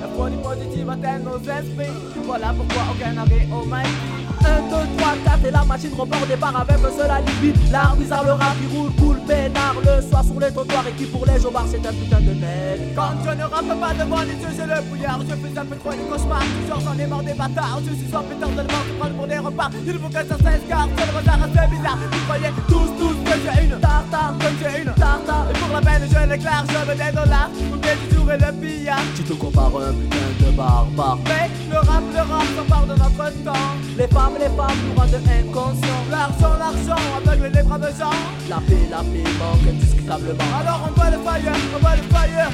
La 0.00 0.08
folie 0.08 0.36
positive 0.42 0.90
atteint 0.90 1.18
nos 1.18 1.38
esprits. 1.38 1.92
Voilà 2.24 2.54
pourquoi 2.56 2.82
aucun 2.92 3.16
arrêt 3.18 3.48
au 3.52 3.64
mighty. 3.66 4.33
1, 4.44 4.70
2, 4.70 4.98
3, 4.98 5.14
4 5.24 5.46
et 5.46 5.50
la 5.50 5.64
machine 5.64 5.90
repart 5.96 6.22
au 6.22 6.26
départ 6.26 6.56
avec 6.56 6.78
seul 6.96 7.10
alibi. 7.10 7.52
L'art 7.72 7.96
bizarre, 7.96 8.24
le 8.24 8.32
rap 8.32 8.54
qui 8.60 8.76
roule, 8.76 8.92
cool, 8.98 9.18
peinard 9.26 9.76
Le 9.82 10.02
soir 10.02 10.24
sur 10.24 10.38
les 10.38 10.50
trottoirs 10.52 10.86
et 10.88 10.92
qui 10.92 11.06
pour 11.06 11.24
les 11.26 11.40
jobards 11.40 11.66
c'est 11.70 11.86
un 11.86 11.92
putain 11.92 12.20
de 12.20 12.34
net 12.34 12.80
Quand 12.94 13.14
je 13.24 13.30
ne 13.30 13.44
rappe 13.44 13.80
pas 13.80 13.94
devant 13.94 14.22
les 14.22 14.36
yeux 14.36 14.54
j'ai 14.56 14.66
le 14.66 14.80
bouillard 14.88 15.20
Je 15.20 15.34
fais 15.34 15.58
un 15.58 15.64
peu 15.64 15.76
trop 15.76 15.90
des 15.90 16.04
cauchemars. 16.08 16.44
Toujours 16.62 16.80
j'en 16.80 16.98
ai 16.98 17.06
marre 17.06 17.22
des 17.22 17.34
bâtards. 17.34 17.80
Je 17.86 17.94
suis 17.94 18.10
soit 18.10 18.22
putain 18.22 18.48
de 18.48 18.62
mort, 18.70 18.84
je 18.86 18.94
prends 18.98 19.10
pour 19.10 19.26
des 19.26 19.38
repas. 19.38 19.70
Il 19.86 19.98
faut 19.98 20.08
que 20.08 20.14
ça 20.14 20.36
s'escarpe, 20.36 20.90
c'est 20.96 21.06
le 21.06 21.18
retard 21.18 21.40
assez 21.42 21.66
bizarre. 21.74 21.98
Vous 22.12 22.24
croyez 22.26 22.52
tous, 22.68 22.90
tous 22.98 23.16
que 23.24 23.34
j'ai 23.42 23.64
une 23.64 23.80
tartare 23.80 24.34
Comme 24.40 24.56
j'ai 24.60 24.82
une 24.82 24.92
tartare. 24.94 25.46
Et 25.50 25.58
pour 25.58 25.72
la 25.72 25.80
je 26.04 26.28
l'éclaire, 26.30 26.64
je 26.68 26.90
veux 26.90 26.94
des 26.94 27.12
dollars 27.12 27.50
Pour 27.70 27.80
que 27.80 27.88
tu 28.08 28.14
joues 28.14 28.26
le 28.26 28.52
pillard 28.60 29.04
Tu 29.16 29.22
te 29.22 29.32
compares 29.32 29.76
un 29.76 29.92
putain 29.92 30.28
de 30.40 30.50
barbare. 30.56 31.18
Mais 31.24 31.50
le 31.70 31.78
rap, 31.78 32.04
le 32.12 32.20
rap 32.20 32.44
s'empare 32.56 32.86
de 32.86 32.94
notre 32.94 33.44
temps. 33.44 33.74
Les 33.96 34.08
femmes 34.08 34.33
les 34.38 34.50
femmes 34.56 34.80
nous 34.86 35.00
rendent 35.00 35.14
inconscients. 35.14 36.04
L'argent, 36.10 36.54
l'argent 36.58 37.02
aveugle 37.16 37.50
les 37.54 37.62
braves 37.62 37.98
gens. 37.98 38.18
La 38.48 38.56
paix, 38.56 38.86
la 38.90 38.98
paix 38.98 39.24
manque 39.38 39.66
indiscutablement. 39.68 40.50
Alors 40.60 40.88
on 40.88 41.00
veut 41.00 41.10
le 41.10 41.18
fire, 41.24 41.52
on 41.74 41.78
veut 41.78 41.96
le 41.96 42.02
fire, 42.12 42.28
yeah. 42.28 42.50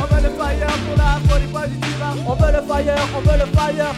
On 0.00 0.14
veut 0.14 0.22
le 0.22 0.30
fire 0.30 0.72
pour 0.86 0.96
la 0.96 1.20
folie 1.28 1.52
positive. 1.52 2.04
On 2.26 2.34
veut 2.34 2.52
le 2.52 2.62
fire, 2.62 2.94
on 3.16 3.20
veut 3.20 3.38
le 3.38 3.46
fire, 3.56 3.74
yeah. 3.74 3.92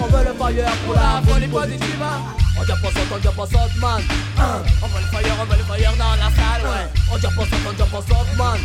On 0.00 0.06
veut 0.06 0.24
le 0.24 0.34
fire 0.34 0.72
pour 0.84 0.94
la 0.94 1.22
folie 1.26 1.48
positive. 1.48 2.41
On 2.62 2.64
dit 2.64 2.80
pas 2.80 2.88
saute, 2.90 3.10
on 3.12 3.18
dit 3.18 3.36
pas 3.36 3.46
saute, 3.46 3.76
man. 3.80 4.02
On 4.38 4.86
veut 4.86 5.00
le 5.00 5.06
fire, 5.10 5.36
on 5.40 5.44
veut 5.44 5.58
le 5.58 5.64
fire 5.64 5.92
dans 5.98 6.14
la 6.14 6.30
salle, 6.30 6.62
ouais. 6.62 6.86
On 7.10 7.16
dit 7.16 7.22
pas 7.22 7.42
saute, 7.42 7.66
on 7.66 7.72
dit 7.72 7.90
pas 7.90 8.02
saute, 8.06 8.38
man. 8.38 8.60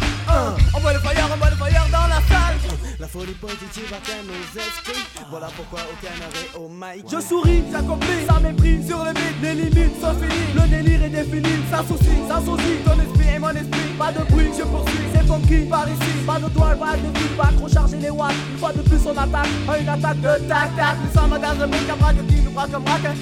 On 0.76 0.80
veut 0.80 0.94
le 0.94 1.00
fire, 1.00 1.30
on 1.34 1.44
veut 1.44 1.50
le 1.50 1.58
fire 1.58 1.88
dans 1.92 2.08
la 2.08 2.22
salle. 2.30 2.58
La 3.00 3.08
folie 3.08 3.34
positive 3.34 3.92
atteint 3.94 4.22
nos 4.26 4.60
esprits. 4.62 5.04
Voilà 5.32 5.48
pourquoi 5.56 5.80
aucun 5.82 6.14
arrêt 6.14 6.50
au 6.58 6.70
mic. 6.70 7.06
Je 7.12 7.20
souris, 7.22 7.64
j'accomplis, 7.72 8.26
ça 8.28 8.40
mépris 8.40 8.86
sur 8.88 9.04
le 9.04 9.12
vide, 9.14 9.42
les 9.42 9.56
limites 9.56 10.02
sont 10.02 10.14
finies, 10.14 10.54
le 10.54 10.68
délire 10.68 11.04
est 11.04 11.10
défini, 11.10 11.64
ça 11.72 11.84
soucie, 11.88 12.22
ça 12.28 12.42
soucie, 12.44 12.78
ton 12.86 13.00
esprit 13.00 13.36
et 13.36 13.40
mon 13.40 13.50
esprit, 13.50 13.94
pas 14.00 14.12
de 14.12 14.24
bruit, 14.32 14.50
je 14.58 14.64
poursuis, 14.64 15.08
c'est 15.14 15.28
funky 15.28 15.70
par 15.70 15.88
ici, 15.88 16.12
pas 16.26 16.40
de 16.40 16.50
toile, 16.50 16.78
pas 16.80 16.96
de 16.98 17.18
fil, 17.20 17.36
pas 17.38 17.52
trop 17.56 17.70
charger 17.70 17.98
les 17.98 18.10
watts, 18.10 18.34
une 18.52 18.58
fois 18.58 18.74
de 18.74 18.82
plus 18.82 19.00
on 19.06 19.12
attaque, 19.12 19.48
une 19.80 19.90
attaque 19.90 20.22
de 20.22 20.48
tac 20.48 20.76
tac, 20.76 20.98
nous 21.04 21.14
sommes 21.14 21.38
dans 21.40 21.64
un 21.64 21.68
bric 21.68 21.90
à 21.92 21.96
braque 21.96 22.28
qui 22.28 22.42
nous 22.42 22.52
braque 22.52 22.72
braque, 22.72 23.16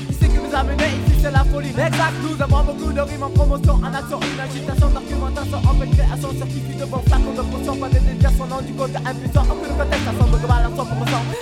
ici 0.55 0.61
qui 0.61 0.61
nous 0.61 0.61
a 0.61 0.63
mené, 0.63 0.83
ici 0.83 1.19
c'est 1.21 1.31
la 1.31 1.43
folie, 1.43 1.69
exact, 1.69 2.13
nous 2.23 2.41
avons 2.41 2.63
beaucoup 2.63 2.91
de 2.91 3.01
rimes 3.01 3.23
en 3.23 3.29
promotion, 3.29 3.73
en 3.73 3.93
action, 3.93 4.19
une 4.21 4.39
agitation, 4.39 4.87
d'argumentation, 4.89 5.57
en 5.57 5.73
fait 5.75 5.89
création, 5.89 6.29
certifié 6.37 6.75
de 6.79 6.85
bon 6.85 7.01
flacon 7.07 7.33
de 7.35 7.41
potion, 7.41 7.75
pas 7.75 7.89
de 7.89 7.99
déviation, 7.99 8.45
non 8.47 8.61
du 8.61 8.73
côté 8.73 8.97
impuissant, 8.97 9.43
de 9.43 9.67
contestation, 9.67 10.25
de 10.31 10.47
balance 10.47 10.77
100%, 10.77 10.85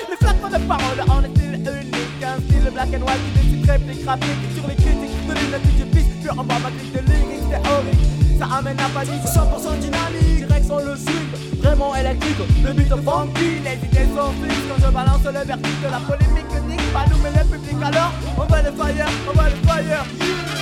les 0.10 0.18
flacons 0.18 0.50
de 0.50 0.60
parole, 0.66 1.00
en 1.10 1.24
est-il 1.24 1.54
unique, 1.54 2.24
un 2.24 2.40
style 2.42 2.72
black 2.74 2.90
and 2.94 3.06
white 3.06 3.22
qui 3.26 3.32
décide 3.40 3.70
réplique 3.70 4.06
rapide 4.06 4.42
sur 4.56 4.68
les 4.68 4.76
critiques 4.76 5.28
de 5.28 5.34
l'unité 5.34 5.72
du 5.78 5.86
piste 5.92 6.10
puis 6.20 6.30
en 6.30 6.44
bas 6.44 6.60
ma 6.60 6.70
de 6.70 7.06
lyrics 7.06 7.50
théorique 7.50 8.14
ça 8.40 8.46
amène 8.58 8.78
la 8.78 8.90
panique 8.90 9.24
100% 9.24 9.80
dynamique 9.80 10.48
direction 10.48 10.78
le 10.80 10.96
swing 10.96 11.23
vraiment 11.64 11.96
électrique 11.96 12.38
le 12.64 12.74
beat 12.74 12.90
funky 12.90 13.50
les 13.64 13.80
idées 13.88 14.10
sont 14.16 14.32
fixes 14.42 14.66
quand 14.70 14.86
je 14.86 14.92
balance 14.92 15.24
le 15.26 15.44
vertige 15.48 15.86
la 15.90 16.00
polémique 16.00 16.54
nique 16.68 16.94
pas 16.94 17.06
nous 17.10 17.18
mais 17.24 17.32
le 17.32 17.44
public 17.50 17.78
alors 17.82 18.12
on 18.38 18.46
veut 18.52 18.64
le 18.68 18.72
fire 18.72 19.08
on 19.28 19.34
veut 19.40 19.50
le 19.50 19.58
fire 19.68 20.06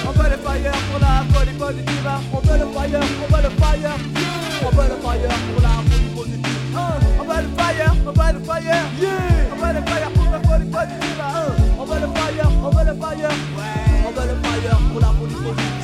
on 0.08 0.12
veut 0.12 0.30
le 0.30 0.38
fire 0.46 0.72
pour 0.90 1.00
la 1.02 1.14
folie 1.34 1.58
positive 1.58 2.10
on 2.32 2.40
veut 2.40 2.60
le 2.62 2.68
fire 2.76 3.02
on 3.24 3.28
veut 3.34 3.44
le 3.44 3.50
fire 3.50 3.96
on 4.64 4.70
veut 4.70 4.90
le 4.92 4.98
fire 5.02 5.36
pour 5.50 5.62
la 5.66 5.74
folie 5.90 6.12
positive 6.16 6.80
on 7.20 7.24
veut 7.24 7.42
le 7.42 7.50
fire 7.58 7.94
on 8.06 8.12
veut 8.12 8.34
le 8.34 8.40
fire 8.46 8.84
on 9.52 9.56
veut 9.58 9.74
le 9.74 9.82
fire 9.90 10.12
pour 10.14 10.32
la 10.32 10.40
folie 10.40 10.66
positive 10.66 11.12
on 11.82 11.86
veut 11.86 12.00
le 12.00 12.08
fire, 12.08 12.52
on 12.64 12.70
veut 12.70 12.86
le 12.86 12.94
fire, 12.94 13.30
on 14.06 14.12
veut 14.12 14.28
le 14.28 14.36
fire 14.44 14.78
pour 14.92 15.00
la 15.02 15.08
folie. 15.08 15.81